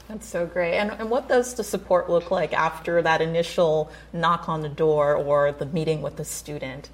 That's 0.07 0.25
so 0.25 0.45
great. 0.45 0.77
And, 0.77 0.91
and 0.91 1.09
what 1.09 1.27
does 1.29 1.53
the 1.53 1.63
support 1.63 2.09
look 2.09 2.31
like 2.31 2.53
after 2.53 3.01
that 3.01 3.21
initial 3.21 3.91
knock 4.13 4.49
on 4.49 4.61
the 4.61 4.69
door 4.69 5.15
or 5.15 5.51
the 5.51 5.65
meeting 5.67 6.01
with 6.01 6.15
the 6.15 6.25
student? 6.25 6.89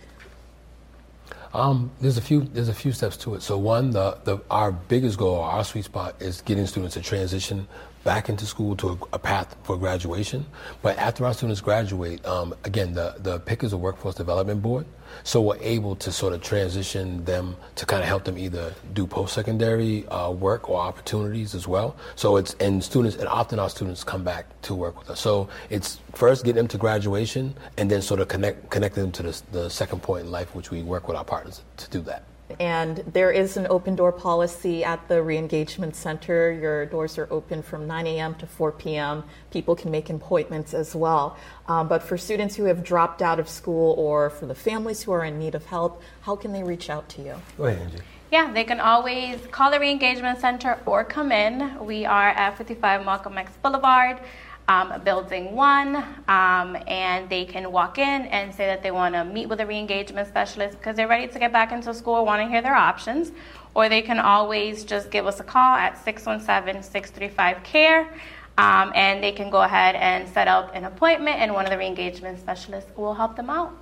Um, 1.53 1.91
there's 2.01 2.17
a 2.17 2.21
few 2.21 2.41
there's 2.41 2.69
a 2.69 2.73
few 2.73 2.91
steps 2.91 3.15
to 3.17 3.35
it. 3.35 3.43
So 3.43 3.57
one, 3.57 3.91
the, 3.91 4.17
the 4.23 4.39
our 4.49 4.71
biggest 4.71 5.17
goal, 5.17 5.39
our 5.39 5.63
sweet 5.63 5.85
spot, 5.85 6.15
is 6.19 6.41
getting 6.41 6.65
students 6.65 6.95
to 6.95 7.01
transition 7.01 7.67
back 8.03 8.29
into 8.29 8.45
school 8.45 8.75
to 8.77 8.89
a, 8.89 8.97
a 9.13 9.19
path 9.19 9.55
for 9.63 9.77
graduation. 9.77 10.45
But 10.81 10.97
after 10.97 11.25
our 11.25 11.33
students 11.33 11.61
graduate, 11.61 12.25
um, 12.25 12.53
again, 12.63 12.93
the 12.93 13.15
the 13.19 13.39
PIC 13.39 13.63
is 13.63 13.73
a 13.73 13.77
workforce 13.77 14.15
development 14.15 14.61
board, 14.61 14.85
so 15.23 15.41
we're 15.41 15.57
able 15.61 15.95
to 15.97 16.11
sort 16.11 16.33
of 16.33 16.41
transition 16.41 17.23
them 17.25 17.55
to 17.75 17.85
kind 17.85 18.01
of 18.01 18.07
help 18.07 18.23
them 18.25 18.37
either 18.37 18.73
do 18.93 19.07
post-secondary 19.07 20.07
uh, 20.07 20.29
work 20.31 20.69
or 20.69 20.79
opportunities 20.79 21.55
as 21.55 21.67
well. 21.67 21.95
So 22.15 22.37
it's 22.37 22.55
and 22.55 22.83
students 22.83 23.15
and 23.17 23.27
often 23.27 23.59
our 23.59 23.69
students 23.69 24.03
come 24.03 24.23
back 24.23 24.45
to 24.63 24.75
work 24.75 24.99
with 24.99 25.09
us. 25.09 25.19
So 25.19 25.49
it's 25.69 25.99
first 26.13 26.45
get 26.45 26.55
them 26.55 26.67
to 26.69 26.77
graduation 26.77 27.55
and 27.77 27.89
then 27.89 28.01
sort 28.01 28.19
of 28.19 28.27
connect 28.27 28.69
connect 28.69 28.95
them 28.95 29.11
to 29.13 29.23
the, 29.23 29.41
the 29.51 29.69
second 29.69 30.01
point 30.01 30.25
in 30.25 30.31
life, 30.31 30.55
which 30.55 30.71
we 30.71 30.83
work 30.83 31.07
with 31.07 31.17
our 31.17 31.25
partners 31.25 31.61
to 31.77 31.89
do 31.89 32.01
that. 32.01 32.23
And 32.59 32.97
there 33.11 33.31
is 33.31 33.57
an 33.57 33.67
open 33.69 33.95
door 33.95 34.11
policy 34.11 34.83
at 34.83 35.07
the 35.07 35.15
Reengagement 35.15 35.95
Center. 35.95 36.51
Your 36.51 36.85
doors 36.85 37.17
are 37.17 37.27
open 37.31 37.63
from 37.63 37.87
9 37.87 38.05
a.m. 38.07 38.35
to 38.35 38.45
4 38.47 38.71
p.m. 38.73 39.23
People 39.51 39.75
can 39.75 39.91
make 39.91 40.09
appointments 40.09 40.73
as 40.73 40.95
well. 40.95 41.37
Um, 41.67 41.87
but 41.87 42.03
for 42.03 42.17
students 42.17 42.55
who 42.55 42.65
have 42.65 42.83
dropped 42.83 43.21
out 43.21 43.39
of 43.39 43.49
school 43.49 43.95
or 43.97 44.29
for 44.29 44.45
the 44.45 44.55
families 44.55 45.03
who 45.03 45.11
are 45.11 45.23
in 45.23 45.39
need 45.39 45.55
of 45.55 45.65
help, 45.65 46.01
how 46.21 46.35
can 46.35 46.51
they 46.53 46.63
reach 46.63 46.89
out 46.89 47.09
to 47.09 47.21
you? 47.21 47.35
Go 47.57 47.65
ahead, 47.65 47.81
Angie. 47.81 48.03
Yeah, 48.31 48.51
they 48.51 48.63
can 48.63 48.79
always 48.79 49.39
call 49.51 49.69
the 49.69 49.77
Reengagement 49.77 50.39
Center 50.39 50.79
or 50.87 51.03
come 51.03 51.31
in. 51.31 51.85
We 51.85 52.05
are 52.05 52.29
at 52.29 52.57
55 52.57 53.05
Malcolm 53.05 53.37
X 53.37 53.51
Boulevard 53.61 54.19
um, 54.67 55.01
building 55.03 55.55
one, 55.55 55.95
um, 56.27 56.77
and 56.87 57.29
they 57.29 57.45
can 57.45 57.71
walk 57.71 57.97
in 57.97 58.23
and 58.27 58.53
say 58.53 58.65
that 58.65 58.81
they 58.81 58.91
want 58.91 59.15
to 59.15 59.25
meet 59.25 59.49
with 59.49 59.59
a 59.59 59.65
re-engagement 59.65 60.27
specialist 60.27 60.77
because 60.77 60.95
they're 60.95 61.07
ready 61.07 61.27
to 61.27 61.39
get 61.39 61.51
back 61.51 61.71
into 61.71 61.93
school, 61.93 62.25
want 62.25 62.41
to 62.41 62.47
hear 62.47 62.61
their 62.61 62.75
options, 62.75 63.31
or 63.73 63.89
they 63.89 64.01
can 64.01 64.19
always 64.19 64.85
just 64.85 65.11
give 65.11 65.27
us 65.27 65.39
a 65.39 65.43
call 65.43 65.75
at 65.75 65.95
617-635-CARE, 66.05 68.13
um, 68.57 68.91
and 68.95 69.23
they 69.23 69.31
can 69.31 69.49
go 69.49 69.63
ahead 69.63 69.95
and 69.95 70.29
set 70.29 70.47
up 70.47 70.73
an 70.75 70.85
appointment, 70.85 71.39
and 71.39 71.53
one 71.53 71.65
of 71.65 71.71
the 71.71 71.77
re-engagement 71.77 72.39
specialists 72.39 72.91
will 72.95 73.13
help 73.13 73.35
them 73.35 73.49
out. 73.49 73.73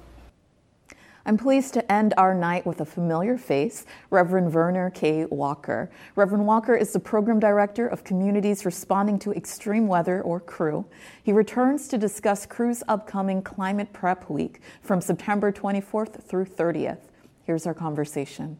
I'm 1.25 1.37
pleased 1.37 1.75
to 1.75 1.91
end 1.91 2.15
our 2.17 2.33
night 2.33 2.65
with 2.65 2.81
a 2.81 2.85
familiar 2.85 3.37
face, 3.37 3.85
Reverend 4.09 4.51
Vernon 4.51 4.89
K. 4.91 5.25
Walker. 5.25 5.91
Reverend 6.15 6.47
Walker 6.47 6.75
is 6.75 6.93
the 6.93 6.99
Program 6.99 7.39
Director 7.39 7.87
of 7.87 8.03
Communities 8.03 8.65
Responding 8.65 9.19
to 9.19 9.31
Extreme 9.31 9.87
Weather, 9.87 10.21
or 10.21 10.39
CREW. 10.39 10.85
He 11.21 11.31
returns 11.31 11.87
to 11.89 11.97
discuss 11.99 12.47
CREW's 12.47 12.83
upcoming 12.87 13.43
Climate 13.43 13.93
Prep 13.93 14.29
Week 14.31 14.61
from 14.81 14.99
September 14.99 15.51
24th 15.51 16.23
through 16.23 16.45
30th. 16.45 17.09
Here's 17.43 17.67
our 17.67 17.75
conversation. 17.75 18.57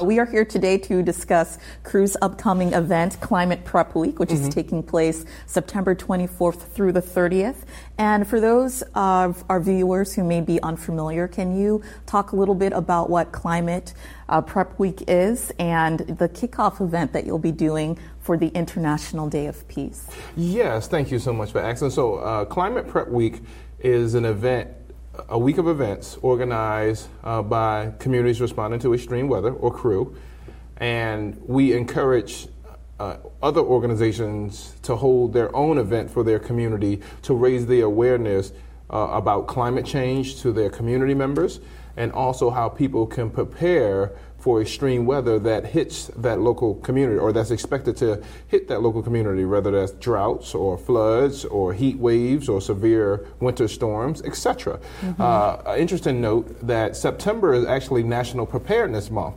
We 0.00 0.20
are 0.20 0.26
here 0.26 0.44
today 0.44 0.78
to 0.78 1.02
discuss 1.02 1.58
CREW's 1.82 2.16
upcoming 2.22 2.72
event, 2.72 3.20
Climate 3.20 3.64
Prep 3.64 3.96
Week, 3.96 4.20
which 4.20 4.28
mm-hmm. 4.28 4.46
is 4.46 4.54
taking 4.54 4.80
place 4.80 5.24
September 5.46 5.92
24th 5.96 6.68
through 6.68 6.92
the 6.92 7.02
30th. 7.02 7.64
And 7.98 8.26
for 8.26 8.38
those 8.40 8.82
of 8.94 9.42
our 9.48 9.58
viewers 9.58 10.14
who 10.14 10.22
may 10.22 10.40
be 10.40 10.62
unfamiliar, 10.62 11.26
can 11.26 11.58
you 11.58 11.82
talk 12.06 12.30
a 12.30 12.36
little 12.36 12.54
bit 12.54 12.72
about 12.72 13.10
what 13.10 13.32
Climate 13.32 13.92
uh, 14.28 14.40
Prep 14.40 14.78
Week 14.78 15.02
is 15.08 15.50
and 15.58 15.98
the 15.98 16.28
kickoff 16.28 16.80
event 16.80 17.12
that 17.12 17.26
you'll 17.26 17.40
be 17.40 17.52
doing 17.52 17.98
for 18.20 18.36
the 18.36 18.48
International 18.48 19.28
Day 19.28 19.46
of 19.46 19.66
Peace? 19.66 20.06
Yes, 20.36 20.86
thank 20.86 21.10
you 21.10 21.18
so 21.18 21.32
much 21.32 21.50
for 21.50 21.58
asking. 21.60 21.90
So, 21.90 22.16
uh, 22.16 22.44
Climate 22.44 22.86
Prep 22.86 23.08
Week 23.08 23.40
is 23.80 24.14
an 24.14 24.24
event 24.24 24.70
a 25.28 25.38
week 25.38 25.58
of 25.58 25.68
events 25.68 26.16
organized 26.22 27.08
uh, 27.24 27.42
by 27.42 27.92
communities 27.98 28.40
responding 28.40 28.80
to 28.80 28.94
extreme 28.94 29.28
weather 29.28 29.52
or 29.52 29.72
CREW, 29.72 30.14
and 30.76 31.40
we 31.46 31.72
encourage 31.72 32.48
uh, 32.98 33.16
other 33.42 33.60
organizations 33.60 34.74
to 34.82 34.96
hold 34.96 35.32
their 35.32 35.54
own 35.54 35.78
event 35.78 36.10
for 36.10 36.22
their 36.22 36.38
community 36.38 37.00
to 37.22 37.34
raise 37.34 37.66
the 37.66 37.80
awareness 37.80 38.52
uh, 38.90 39.08
about 39.12 39.46
climate 39.46 39.86
change 39.86 40.40
to 40.42 40.52
their 40.52 40.70
community 40.70 41.14
members 41.14 41.60
and 41.96 42.12
also 42.12 42.48
how 42.48 42.68
people 42.68 43.06
can 43.06 43.28
prepare 43.28 44.12
for 44.38 44.62
extreme 44.62 45.04
weather 45.04 45.38
that 45.40 45.66
hits 45.66 46.06
that 46.16 46.38
local 46.40 46.76
community 46.76 47.18
or 47.18 47.32
that's 47.32 47.50
expected 47.50 47.96
to 47.96 48.22
hit 48.46 48.68
that 48.68 48.80
local 48.80 49.02
community, 49.02 49.44
whether 49.44 49.72
that's 49.72 49.92
droughts 49.92 50.54
or 50.54 50.78
floods 50.78 51.44
or 51.44 51.74
heat 51.74 51.98
waves 51.98 52.48
or 52.48 52.60
severe 52.60 53.26
winter 53.40 53.66
storms, 53.66 54.22
etc. 54.22 54.78
Mm-hmm. 55.00 55.20
Uh, 55.20 55.74
interesting 55.76 56.20
note 56.20 56.66
that 56.66 56.96
September 56.96 57.52
is 57.52 57.66
actually 57.66 58.04
National 58.04 58.46
Preparedness 58.46 59.10
Month. 59.10 59.34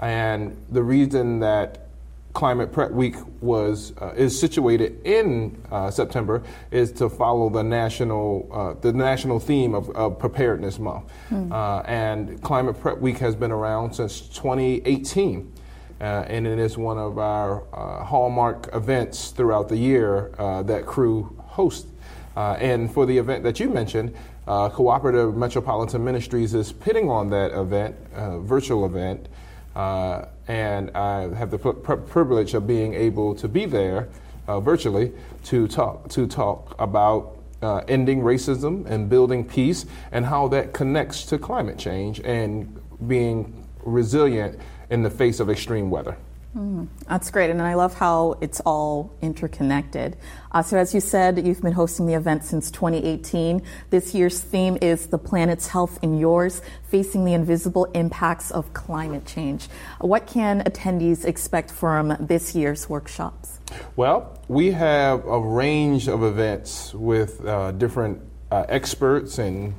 And 0.00 0.56
the 0.70 0.82
reason 0.82 1.38
that 1.40 1.89
Climate 2.32 2.72
Prep 2.72 2.92
Week 2.92 3.16
was 3.40 3.92
uh, 4.00 4.12
is 4.16 4.38
situated 4.38 5.04
in 5.04 5.60
uh, 5.70 5.90
September 5.90 6.42
is 6.70 6.92
to 6.92 7.08
follow 7.08 7.50
the 7.50 7.62
national 7.62 8.48
uh, 8.52 8.80
the 8.80 8.92
national 8.92 9.40
theme 9.40 9.74
of, 9.74 9.90
of 9.90 10.18
Preparedness 10.18 10.78
Month, 10.78 11.10
mm. 11.30 11.88
and 11.88 12.40
Climate 12.42 12.80
Prep 12.80 12.98
Week 12.98 13.18
has 13.18 13.34
been 13.34 13.50
around 13.50 13.92
since 13.94 14.20
2018. 14.20 15.52
Uh, 16.00 16.24
and 16.28 16.46
it 16.46 16.58
is 16.58 16.78
one 16.78 16.96
of 16.96 17.18
our 17.18 17.62
uh, 17.74 18.02
hallmark 18.02 18.74
events 18.74 19.32
throughout 19.32 19.68
the 19.68 19.76
year 19.76 20.32
that 20.38 20.86
CREW 20.86 21.36
hosts. 21.40 21.90
and 22.36 22.90
for 22.90 23.04
the 23.04 23.18
event 23.18 23.42
that 23.42 23.60
you 23.60 23.68
mentioned, 23.68 24.14
Cooperative 24.46 25.36
Metropolitan 25.36 26.02
Ministries 26.02 26.54
is 26.54 26.72
pitting 26.72 27.10
on 27.10 27.28
that 27.28 27.52
event, 27.52 27.94
virtual 28.14 28.86
event, 28.86 29.28
uh, 29.76 30.24
and 30.50 30.90
I 30.96 31.32
have 31.36 31.52
the 31.52 31.58
pr- 31.58 31.92
privilege 31.94 32.54
of 32.54 32.66
being 32.66 32.92
able 32.92 33.36
to 33.36 33.46
be 33.46 33.66
there 33.66 34.08
uh, 34.48 34.58
virtually 34.58 35.12
to 35.44 35.68
talk 35.68 36.08
to 36.08 36.26
talk 36.26 36.74
about 36.80 37.36
uh, 37.62 37.82
ending 37.86 38.20
racism 38.20 38.84
and 38.86 39.08
building 39.08 39.44
peace 39.44 39.86
and 40.10 40.26
how 40.26 40.48
that 40.48 40.72
connects 40.72 41.24
to 41.26 41.38
climate 41.38 41.78
change 41.78 42.20
and 42.24 42.82
being 43.06 43.64
resilient 43.84 44.58
in 44.90 45.04
the 45.04 45.10
face 45.10 45.38
of 45.38 45.48
extreme 45.48 45.88
weather. 45.88 46.16
Mm, 46.56 46.88
that's 47.08 47.30
great, 47.30 47.50
and 47.50 47.62
I 47.62 47.74
love 47.74 47.94
how 47.94 48.36
it's 48.40 48.58
all 48.66 49.14
interconnected. 49.22 50.16
Uh, 50.50 50.62
so, 50.62 50.78
as 50.78 50.92
you 50.92 51.00
said, 51.00 51.46
you've 51.46 51.62
been 51.62 51.72
hosting 51.72 52.06
the 52.06 52.14
event 52.14 52.42
since 52.42 52.72
2018. 52.72 53.62
This 53.90 54.16
year's 54.16 54.40
theme 54.40 54.76
is 54.82 55.06
The 55.06 55.18
Planet's 55.18 55.68
Health 55.68 56.00
in 56.02 56.18
Yours 56.18 56.60
Facing 56.88 57.24
the 57.24 57.34
Invisible 57.34 57.84
Impacts 57.94 58.50
of 58.50 58.72
Climate 58.72 59.26
Change. 59.26 59.68
What 60.00 60.26
can 60.26 60.64
attendees 60.64 61.24
expect 61.24 61.70
from 61.70 62.16
this 62.18 62.52
year's 62.56 62.88
workshops? 62.88 63.60
Well, 63.94 64.36
we 64.48 64.72
have 64.72 65.24
a 65.26 65.38
range 65.38 66.08
of 66.08 66.24
events 66.24 66.92
with 66.92 67.46
uh, 67.46 67.70
different 67.72 68.22
uh, 68.50 68.64
experts 68.68 69.38
and 69.38 69.74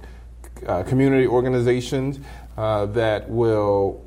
uh, 0.66 0.84
community 0.84 1.28
organizations 1.28 2.22
uh, 2.56 2.86
that 2.86 3.30
will 3.30 4.06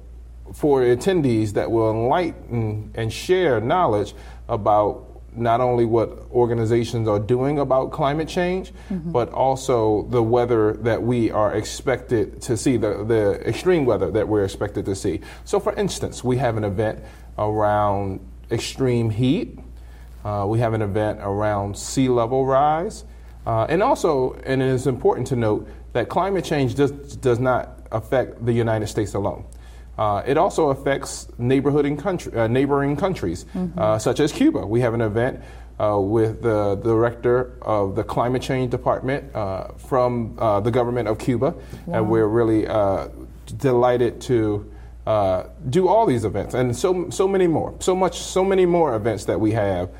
for 0.52 0.82
attendees 0.82 1.52
that 1.54 1.70
will 1.70 1.90
enlighten 1.90 2.90
and 2.94 3.12
share 3.12 3.60
knowledge 3.60 4.14
about 4.48 5.14
not 5.36 5.60
only 5.60 5.84
what 5.84 6.10
organizations 6.30 7.08
are 7.08 7.18
doing 7.18 7.58
about 7.58 7.90
climate 7.90 8.28
change, 8.28 8.72
mm-hmm. 8.88 9.10
but 9.10 9.30
also 9.32 10.06
the 10.10 10.22
weather 10.22 10.74
that 10.74 11.02
we 11.02 11.30
are 11.30 11.54
expected 11.54 12.40
to 12.42 12.56
see, 12.56 12.76
the, 12.76 13.04
the 13.04 13.40
extreme 13.46 13.84
weather 13.84 14.10
that 14.10 14.28
we're 14.28 14.44
expected 14.44 14.84
to 14.84 14.94
see. 14.94 15.20
So, 15.44 15.58
for 15.58 15.72
instance, 15.74 16.22
we 16.22 16.36
have 16.36 16.56
an 16.56 16.64
event 16.64 17.00
around 17.36 18.20
extreme 18.50 19.10
heat, 19.10 19.58
uh, 20.24 20.46
we 20.48 20.60
have 20.60 20.72
an 20.72 20.82
event 20.82 21.18
around 21.20 21.76
sea 21.76 22.08
level 22.08 22.46
rise, 22.46 23.04
uh, 23.46 23.66
and 23.68 23.82
also, 23.82 24.34
and 24.44 24.62
it 24.62 24.68
is 24.68 24.86
important 24.86 25.26
to 25.28 25.36
note 25.36 25.68
that 25.92 26.08
climate 26.08 26.44
change 26.44 26.74
does, 26.74 26.92
does 26.92 27.40
not 27.40 27.86
affect 27.92 28.44
the 28.44 28.52
United 28.52 28.86
States 28.86 29.14
alone. 29.14 29.44
Uh, 29.96 30.22
it 30.26 30.36
also 30.36 30.70
affects 30.70 31.28
neighborhood 31.38 31.86
and 31.86 31.98
country, 31.98 32.32
uh, 32.34 32.46
neighboring 32.48 32.96
countries, 32.96 33.44
mm-hmm. 33.54 33.78
uh, 33.78 33.98
such 33.98 34.20
as 34.20 34.32
Cuba. 34.32 34.66
We 34.66 34.80
have 34.80 34.94
an 34.94 35.00
event 35.00 35.40
uh, 35.78 35.98
with 36.00 36.42
the 36.42 36.76
director 36.82 37.52
of 37.62 37.94
the 37.96 38.04
climate 38.04 38.42
change 38.42 38.70
department 38.70 39.34
uh, 39.34 39.68
from 39.76 40.36
uh, 40.38 40.60
the 40.60 40.70
government 40.70 41.08
of 41.08 41.18
Cuba, 41.18 41.54
Wow. 41.86 41.94
and 41.98 42.10
we're 42.10 42.26
really 42.26 42.66
uh, 42.66 43.08
delighted 43.58 44.20
to 44.22 44.70
uh, 45.06 45.44
do 45.68 45.86
all 45.86 46.06
these 46.06 46.24
events 46.24 46.54
and 46.54 46.74
so 46.74 47.10
so 47.10 47.28
many 47.28 47.46
more, 47.46 47.74
so 47.78 47.94
much, 47.94 48.20
so 48.20 48.44
many 48.44 48.66
more 48.66 48.94
events 48.96 49.26
that 49.26 49.38
we 49.38 49.52
have, 49.52 49.90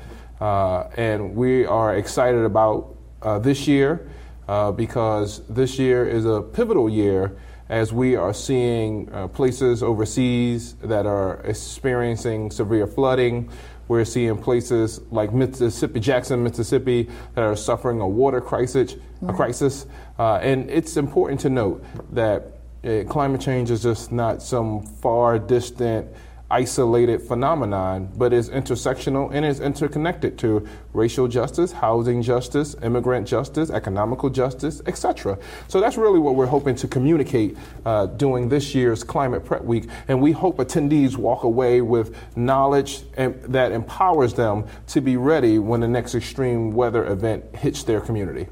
uh, 0.41 0.85
and 0.97 1.35
we 1.35 1.65
are 1.65 1.95
excited 1.95 2.43
about 2.43 2.95
uh, 3.21 3.37
this 3.39 3.67
year 3.67 4.09
uh, 4.47 4.71
because 4.71 5.41
this 5.47 5.77
year 5.77 6.07
is 6.07 6.25
a 6.25 6.41
pivotal 6.41 6.89
year 6.89 7.37
as 7.69 7.91
we 7.91 8.15
are 8.15 8.33
seeing 8.33 9.11
uh, 9.11 9.27
places 9.27 9.81
overseas 9.81 10.73
that 10.83 11.05
are 11.05 11.41
experiencing 11.41 12.51
severe 12.51 12.87
flooding. 12.87 13.49
We're 13.87 14.05
seeing 14.05 14.37
places 14.37 14.99
like 15.11 15.33
Mississippi, 15.33 15.99
Jackson, 15.99 16.43
Mississippi, 16.43 17.09
that 17.35 17.43
are 17.43 17.55
suffering 17.55 18.01
a 18.01 18.07
water 18.07 18.41
crisis. 18.41 18.95
A 19.27 19.33
crisis, 19.33 19.85
uh, 20.19 20.35
and 20.35 20.69
it's 20.69 20.97
important 20.97 21.39
to 21.41 21.49
note 21.49 21.83
that 22.11 22.51
uh, 22.83 23.03
climate 23.07 23.41
change 23.41 23.71
is 23.71 23.81
just 23.83 24.11
not 24.11 24.41
some 24.41 24.85
far 24.85 25.39
distant, 25.39 26.07
isolated 26.49 27.21
phenomenon, 27.21 28.09
but 28.15 28.31
is 28.31 28.49
intersectional 28.49 29.31
and 29.33 29.45
is 29.45 29.59
interconnected 29.59 30.37
to 30.37 30.67
racial 30.93 31.27
justice, 31.27 31.71
housing 31.71 32.21
justice, 32.21 32.75
immigrant 32.83 33.27
justice, 33.27 33.69
economical 33.69 34.29
justice, 34.29 34.81
etc. 34.85 35.37
So 35.67 35.79
that's 35.79 35.97
really 35.97 36.19
what 36.19 36.35
we're 36.35 36.45
hoping 36.45 36.75
to 36.75 36.87
communicate 36.87 37.57
uh, 37.85 38.05
during 38.07 38.49
this 38.49 38.75
year's 38.75 39.03
Climate 39.03 39.43
Prep 39.43 39.63
Week, 39.63 39.87
and 40.07 40.21
we 40.21 40.31
hope 40.31 40.57
attendees 40.57 41.17
walk 41.17 41.43
away 41.43 41.81
with 41.81 42.15
knowledge 42.35 43.03
and, 43.17 43.41
that 43.43 43.71
empowers 43.71 44.33
them 44.33 44.65
to 44.87 45.01
be 45.01 45.17
ready 45.17 45.59
when 45.59 45.79
the 45.79 45.87
next 45.87 46.15
extreme 46.15 46.73
weather 46.73 47.05
event 47.07 47.55
hits 47.55 47.83
their 47.83 48.01
community. 48.01 48.47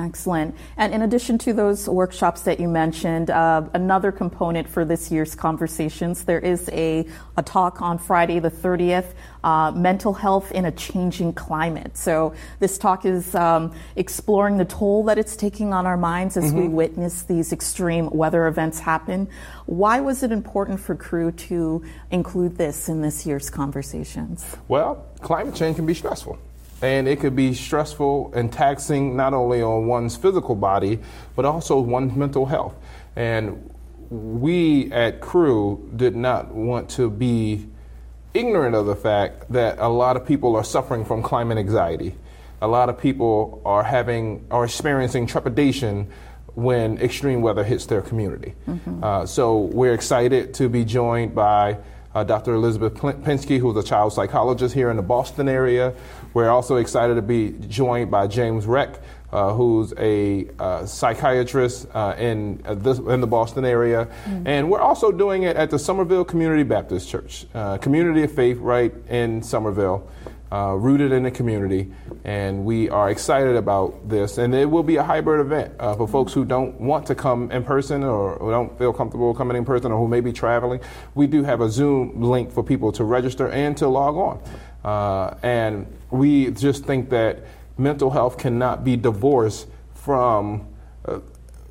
Excellent. 0.00 0.54
And 0.76 0.94
in 0.94 1.02
addition 1.02 1.36
to 1.38 1.52
those 1.52 1.88
workshops 1.88 2.42
that 2.42 2.58
you 2.58 2.68
mentioned, 2.68 3.28
uh, 3.30 3.62
another 3.74 4.10
component 4.10 4.68
for 4.68 4.84
this 4.84 5.10
year's 5.10 5.34
conversations, 5.34 6.24
there 6.24 6.38
is 6.38 6.68
a, 6.72 7.06
a 7.36 7.42
talk 7.42 7.82
on 7.82 7.98
Friday 7.98 8.38
the 8.38 8.50
30th, 8.50 9.12
uh, 9.44 9.70
Mental 9.72 10.14
Health 10.14 10.52
in 10.52 10.64
a 10.64 10.72
Changing 10.72 11.32
Climate. 11.34 11.96
So 11.96 12.32
this 12.60 12.78
talk 12.78 13.04
is 13.04 13.34
um, 13.34 13.72
exploring 13.96 14.56
the 14.56 14.64
toll 14.64 15.04
that 15.04 15.18
it's 15.18 15.36
taking 15.36 15.72
on 15.72 15.86
our 15.86 15.96
minds 15.96 16.36
as 16.36 16.52
we 16.52 16.62
Mhm. 16.62 16.70
witness 16.72 17.22
these 17.22 17.52
extreme 17.52 18.08
weather 18.10 18.46
events 18.46 18.80
happen. 18.80 19.28
Why 19.66 20.00
was 20.00 20.22
it 20.22 20.32
important 20.32 20.80
for 20.80 20.94
crew 20.94 21.30
to 21.32 21.82
include 22.10 22.56
this 22.56 22.88
in 22.88 23.02
this 23.02 23.26
year's 23.26 23.50
conversations? 23.50 24.56
Well, 24.68 25.04
climate 25.20 25.54
change 25.54 25.76
can 25.76 25.86
be 25.86 25.94
stressful. 25.94 26.38
And 26.82 27.06
it 27.06 27.20
could 27.20 27.36
be 27.36 27.52
stressful 27.54 28.32
and 28.34 28.52
taxing 28.52 29.16
not 29.16 29.34
only 29.34 29.62
on 29.62 29.86
one's 29.86 30.16
physical 30.16 30.54
body, 30.54 30.98
but 31.36 31.44
also 31.44 31.78
one's 31.78 32.16
mental 32.16 32.46
health. 32.46 32.74
And 33.16 33.70
we 34.10 34.90
at 34.92 35.20
Crew 35.20 35.90
did 35.94 36.16
not 36.16 36.54
want 36.54 36.88
to 36.90 37.10
be 37.10 37.66
ignorant 38.34 38.74
of 38.74 38.86
the 38.86 38.96
fact 38.96 39.52
that 39.52 39.78
a 39.78 39.88
lot 39.88 40.16
of 40.16 40.26
people 40.26 40.56
are 40.56 40.64
suffering 40.64 41.04
from 41.04 41.22
climate 41.22 41.58
anxiety. 41.58 42.14
A 42.62 42.68
lot 42.68 42.88
of 42.88 42.98
people 42.98 43.62
are 43.64 43.82
having 43.82 44.46
are 44.50 44.64
experiencing 44.64 45.26
trepidation 45.26 46.10
when 46.54 46.98
extreme 46.98 47.40
weather 47.40 47.64
hits 47.64 47.86
their 47.86 48.02
community. 48.02 48.54
Uh, 49.02 49.26
so 49.26 49.60
we're 49.60 49.94
excited 49.94 50.52
to 50.54 50.68
be 50.68 50.84
joined 50.84 51.34
by 51.34 51.78
uh, 52.14 52.24
Dr. 52.24 52.54
Elizabeth 52.54 52.94
Pinsky, 52.94 53.58
who's 53.58 53.76
a 53.76 53.82
child 53.82 54.12
psychologist 54.12 54.74
here 54.74 54.90
in 54.90 54.96
the 54.96 55.02
Boston 55.02 55.48
area. 55.48 55.94
We're 56.32 56.50
also 56.50 56.76
excited 56.76 57.16
to 57.16 57.22
be 57.22 57.50
joined 57.68 58.10
by 58.10 58.28
James 58.28 58.64
Reck, 58.66 59.00
uh, 59.32 59.52
who's 59.52 59.92
a 59.98 60.48
uh, 60.58 60.86
psychiatrist 60.86 61.88
uh, 61.92 62.14
in, 62.18 62.62
uh, 62.64 62.74
this, 62.74 62.98
in 62.98 63.20
the 63.20 63.26
Boston 63.26 63.64
area. 63.64 64.08
And 64.44 64.70
we're 64.70 64.80
also 64.80 65.10
doing 65.10 65.42
it 65.42 65.56
at 65.56 65.70
the 65.70 65.78
Somerville 65.78 66.24
Community 66.24 66.62
Baptist 66.62 67.08
Church, 67.08 67.46
uh, 67.54 67.78
community 67.78 68.22
of 68.22 68.32
faith 68.32 68.58
right 68.58 68.94
in 69.08 69.42
Somerville. 69.42 70.08
Uh, 70.52 70.74
rooted 70.74 71.12
in 71.12 71.22
the 71.22 71.30
community, 71.30 71.92
and 72.24 72.64
we 72.64 72.90
are 72.90 73.08
excited 73.08 73.54
about 73.54 74.08
this. 74.08 74.36
And 74.36 74.52
it 74.52 74.68
will 74.68 74.82
be 74.82 74.96
a 74.96 75.02
hybrid 75.04 75.40
event 75.40 75.74
uh, 75.78 75.94
for 75.94 76.08
folks 76.08 76.32
who 76.32 76.44
don't 76.44 76.80
want 76.80 77.06
to 77.06 77.14
come 77.14 77.52
in 77.52 77.62
person 77.62 78.02
or, 78.02 78.34
or 78.34 78.50
don't 78.50 78.76
feel 78.76 78.92
comfortable 78.92 79.32
coming 79.32 79.56
in 79.56 79.64
person 79.64 79.92
or 79.92 79.98
who 80.00 80.08
may 80.08 80.20
be 80.20 80.32
traveling. 80.32 80.80
We 81.14 81.28
do 81.28 81.44
have 81.44 81.60
a 81.60 81.70
Zoom 81.70 82.20
link 82.20 82.50
for 82.50 82.64
people 82.64 82.90
to 82.94 83.04
register 83.04 83.48
and 83.48 83.76
to 83.76 83.86
log 83.86 84.16
on. 84.16 84.42
Uh, 84.84 85.34
and 85.42 85.86
we 86.10 86.50
just 86.50 86.84
think 86.84 87.10
that 87.10 87.44
mental 87.78 88.10
health 88.10 88.38
cannot 88.38 88.84
be 88.84 88.96
divorced 88.96 89.66
from 89.94 90.66
uh, 91.06 91.20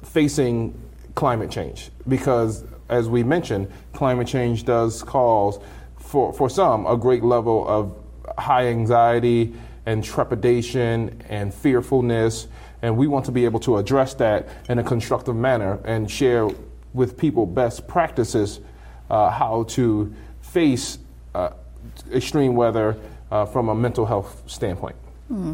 facing 0.04 0.80
climate 1.16 1.52
change 1.52 1.90
because, 2.08 2.64
as 2.90 3.08
we 3.10 3.24
mentioned, 3.24 3.70
climate 3.94 4.28
change 4.28 4.64
does 4.64 5.04
cause, 5.04 5.60
for, 5.98 6.34
for 6.34 6.50
some, 6.50 6.86
a 6.86 6.98
great 6.98 7.24
level 7.24 7.68
of 7.68 7.96
high 8.38 8.68
anxiety 8.68 9.54
and 9.86 10.04
trepidation 10.04 11.22
and 11.30 11.54
fearfulness. 11.54 12.48
And 12.82 12.96
we 12.96 13.08
want 13.08 13.26
to 13.26 13.32
be 13.32 13.46
able 13.46 13.60
to 13.62 13.78
address 13.78 14.14
that 14.16 14.48
in 14.70 14.80
a 14.80 14.84
constructive 14.84 15.36
manner 15.36 15.80
and 15.84 16.10
share 16.10 16.48
with 16.94 17.18
people 17.18 17.46
best 17.46 17.88
practices 17.88 18.60
uh, 19.10 19.30
how 19.30 19.64
to 19.64 20.14
face 20.42 21.00
extreme 22.12 22.56
weather 22.56 22.98
uh, 23.32 23.46
from 23.46 23.70
a 23.70 23.76
mental 23.76 24.06
health 24.06 24.44
standpoint. 24.48 24.96
Hmm. 25.28 25.54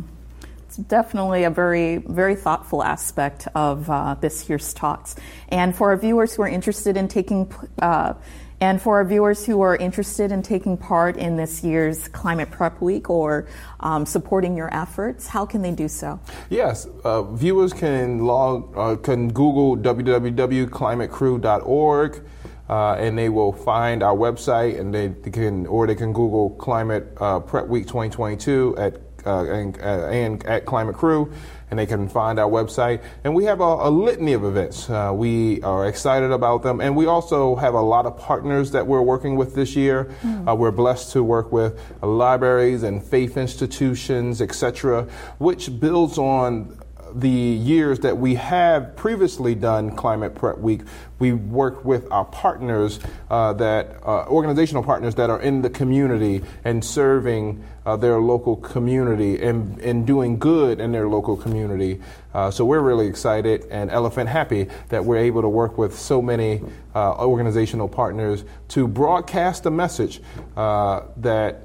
It's 0.68 0.78
definitely 0.78 1.44
a 1.46 1.50
very, 1.50 1.98
very 1.98 2.36
thoughtful 2.36 2.84
aspect 2.84 3.48
of 3.56 3.90
uh, 3.90 4.14
this 4.16 4.50
year's 4.50 4.74
talks. 4.74 5.16
And 5.48 5.74
for 5.76 5.92
our 5.92 5.98
viewers 5.98 6.36
who 6.36 6.42
are 6.42 6.50
interested 6.50 6.98
in 6.98 7.08
taking, 7.08 7.50
uh, 7.82 8.16
and 8.60 8.82
for 8.82 8.98
our 8.98 9.06
viewers 9.06 9.46
who 9.46 9.62
are 9.62 9.78
interested 9.78 10.32
in 10.32 10.42
taking 10.42 10.76
part 10.78 11.18
in 11.18 11.38
this 11.38 11.64
year's 11.64 12.08
Climate 12.10 12.52
Prep 12.52 12.82
Week 12.82 13.10
or 13.10 13.48
um, 13.80 14.06
supporting 14.06 14.58
your 14.58 14.74
efforts, 14.74 15.28
how 15.28 15.46
can 15.46 15.62
they 15.62 15.72
do 15.72 15.88
so? 15.88 16.20
Yes, 16.50 16.88
uh, 17.04 17.22
viewers 17.24 17.72
can 17.72 18.26
log, 18.26 18.78
uh, 18.78 18.98
can 18.98 19.32
Google 19.32 19.78
www.climatecrew.org, 19.78 22.24
uh, 22.70 22.94
and 22.94 23.18
they 23.18 23.30
will 23.30 23.54
find 23.54 24.02
our 24.04 24.16
website, 24.16 24.80
and 24.80 24.94
they, 24.94 25.08
they 25.08 25.32
can, 25.32 25.66
or 25.68 25.88
they 25.88 25.96
can 25.96 26.14
Google 26.14 26.52
Climate 26.52 27.08
uh, 27.20 27.40
Prep 27.40 27.68
Week 27.68 27.84
2022 27.84 28.76
at 28.78 29.02
uh, 29.26 29.44
and, 29.46 29.78
uh, 29.80 30.08
and 30.10 30.46
at 30.46 30.66
Climate 30.66 30.96
Crew, 30.96 31.34
and 31.72 31.80
they 31.80 31.88
can 31.88 32.08
find 32.08 32.38
our 32.38 32.50
website. 32.50 33.02
And 33.24 33.34
we 33.34 33.46
have 33.46 33.60
a, 33.60 33.64
a 33.64 33.90
litany 33.90 34.34
of 34.34 34.44
events. 34.44 34.88
Uh, 34.88 35.12
we 35.16 35.64
are 35.64 35.88
excited 35.88 36.32
about 36.32 36.62
them, 36.62 36.80
and 36.80 36.96
we 36.96 37.08
also 37.08 37.56
have 37.56 37.74
a 37.74 37.82
lot 37.82 38.06
of 38.06 38.20
partners 38.20 38.72
that 38.72 38.86
we're 38.86 39.02
working 39.02 39.36
with 39.36 39.56
this 39.56 39.76
year. 39.76 40.14
Mm. 40.22 40.52
Uh, 40.52 40.56
we're 40.56 40.72
blessed 40.72 41.12
to 41.14 41.24
work 41.24 41.52
with 41.52 41.80
libraries 42.04 42.84
and 42.84 43.04
faith 43.04 43.36
institutions, 43.36 44.42
etc., 44.44 45.08
which 45.40 45.80
builds 45.80 46.20
on 46.20 46.78
the 47.16 47.30
years 47.30 48.00
that 48.02 48.18
we 48.18 48.36
have 48.36 48.96
previously 48.98 49.56
done 49.56 49.96
Climate 49.96 50.36
Prep 50.36 50.58
Week, 50.58 50.82
we 51.18 51.32
work 51.32 51.86
with 51.86 52.12
our 52.12 52.26
partners 52.26 53.00
uh, 53.30 53.54
that 53.54 54.02
uh, 54.04 54.26
organizational 54.28 54.84
partners 54.84 55.16
that 55.16 55.30
are 55.30 55.40
in 55.40 55.62
the 55.62 55.70
community 55.70 56.44
and 56.66 56.84
serving 56.84 57.64
uh, 57.86 57.96
their 57.96 58.20
local 58.20 58.58
community 58.58 59.42
and, 59.42 59.80
and 59.80 60.06
doing 60.06 60.38
good 60.38 60.82
in 60.82 60.92
their 60.92 61.08
local 61.08 61.38
community. 61.38 62.02
Uh, 62.34 62.52
so 62.52 62.66
we're 62.66 62.82
really 62.82 63.08
excited 63.08 63.66
and 63.72 63.90
elephant 63.92 64.28
happy 64.28 64.68
that 64.90 65.06
we're 65.06 65.18
able 65.18 65.42
to 65.42 65.50
work 65.50 65.78
with 65.78 65.98
so 65.98 66.22
many 66.22 66.62
uh, 66.96 67.14
organizational 67.16 67.88
partners 67.88 68.44
to 68.68 68.90
broadcast 68.90 69.66
a 69.66 69.72
message 69.72 70.22
uh, 70.58 71.02
that 71.16 71.62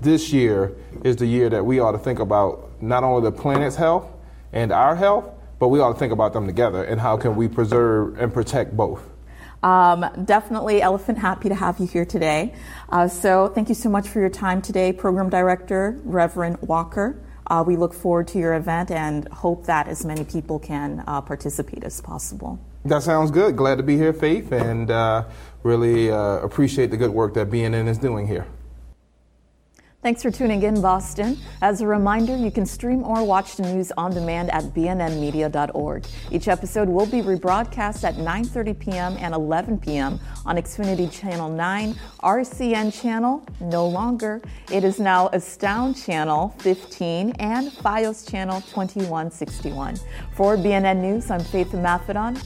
this 0.00 0.32
year 0.32 0.72
is 1.04 1.16
the 1.16 1.26
year 1.26 1.50
that 1.50 1.62
we 1.62 1.78
ought 1.78 1.92
to 1.92 1.98
think 1.98 2.20
about 2.20 2.70
not 2.80 3.04
only 3.04 3.22
the 3.22 3.30
planet's 3.30 3.76
health 3.76 4.06
and 4.52 4.72
our 4.72 4.96
health, 4.96 5.24
but 5.58 5.68
we 5.68 5.80
ought 5.80 5.92
to 5.92 5.98
think 5.98 6.12
about 6.12 6.32
them 6.32 6.46
together 6.46 6.84
and 6.84 7.00
how 7.00 7.16
can 7.16 7.36
we 7.36 7.48
preserve 7.48 8.18
and 8.18 8.32
protect 8.32 8.76
both. 8.76 9.02
Um, 9.62 10.06
definitely 10.24 10.80
elephant 10.80 11.18
happy 11.18 11.50
to 11.50 11.54
have 11.54 11.78
you 11.78 11.86
here 11.86 12.06
today. 12.06 12.54
Uh, 12.88 13.08
so 13.08 13.48
thank 13.48 13.68
you 13.68 13.74
so 13.74 13.90
much 13.90 14.08
for 14.08 14.20
your 14.20 14.30
time 14.30 14.62
today, 14.62 14.92
Program 14.92 15.28
Director 15.28 16.00
Reverend 16.04 16.58
Walker. 16.62 17.20
Uh, 17.46 17.64
we 17.66 17.76
look 17.76 17.92
forward 17.92 18.28
to 18.28 18.38
your 18.38 18.54
event 18.54 18.90
and 18.90 19.28
hope 19.28 19.66
that 19.66 19.88
as 19.88 20.04
many 20.04 20.24
people 20.24 20.58
can 20.58 21.02
uh, 21.06 21.20
participate 21.20 21.84
as 21.84 22.00
possible. 22.00 22.58
That 22.84 23.02
sounds 23.02 23.30
good. 23.30 23.56
Glad 23.56 23.76
to 23.76 23.82
be 23.82 23.96
here, 23.96 24.14
Faith, 24.14 24.52
and 24.52 24.90
uh, 24.90 25.24
really 25.62 26.10
uh, 26.10 26.38
appreciate 26.38 26.90
the 26.90 26.96
good 26.96 27.10
work 27.10 27.34
that 27.34 27.50
BNN 27.50 27.88
is 27.88 27.98
doing 27.98 28.26
here. 28.26 28.46
Thanks 30.02 30.22
for 30.22 30.30
tuning 30.30 30.62
in, 30.62 30.80
Boston. 30.80 31.36
As 31.60 31.82
a 31.82 31.86
reminder, 31.86 32.34
you 32.34 32.50
can 32.50 32.64
stream 32.64 33.02
or 33.04 33.22
watch 33.22 33.56
the 33.56 33.64
news 33.64 33.92
on 33.98 34.14
demand 34.14 34.50
at 34.50 34.64
bnnmedia.org. 34.72 36.06
Each 36.30 36.48
episode 36.48 36.88
will 36.88 37.04
be 37.04 37.20
rebroadcast 37.20 38.02
at 38.04 38.14
9:30 38.14 38.78
p.m. 38.78 39.16
and 39.20 39.34
11 39.34 39.76
p.m. 39.78 40.18
on 40.46 40.56
Xfinity 40.56 41.12
Channel 41.12 41.50
9, 41.50 41.94
RCN 42.22 42.98
Channel 42.98 43.44
no 43.60 43.86
longer. 43.86 44.40
It 44.72 44.84
is 44.84 44.98
now 44.98 45.28
Astound 45.34 46.02
Channel 46.02 46.54
15 46.60 47.32
and 47.32 47.70
FiOS 47.70 48.26
Channel 48.26 48.62
2161. 48.62 49.96
For 50.32 50.56
BNN 50.56 51.02
News, 51.02 51.30
I'm 51.30 51.44
Faith 51.44 51.72
Maffedon. 51.72 52.42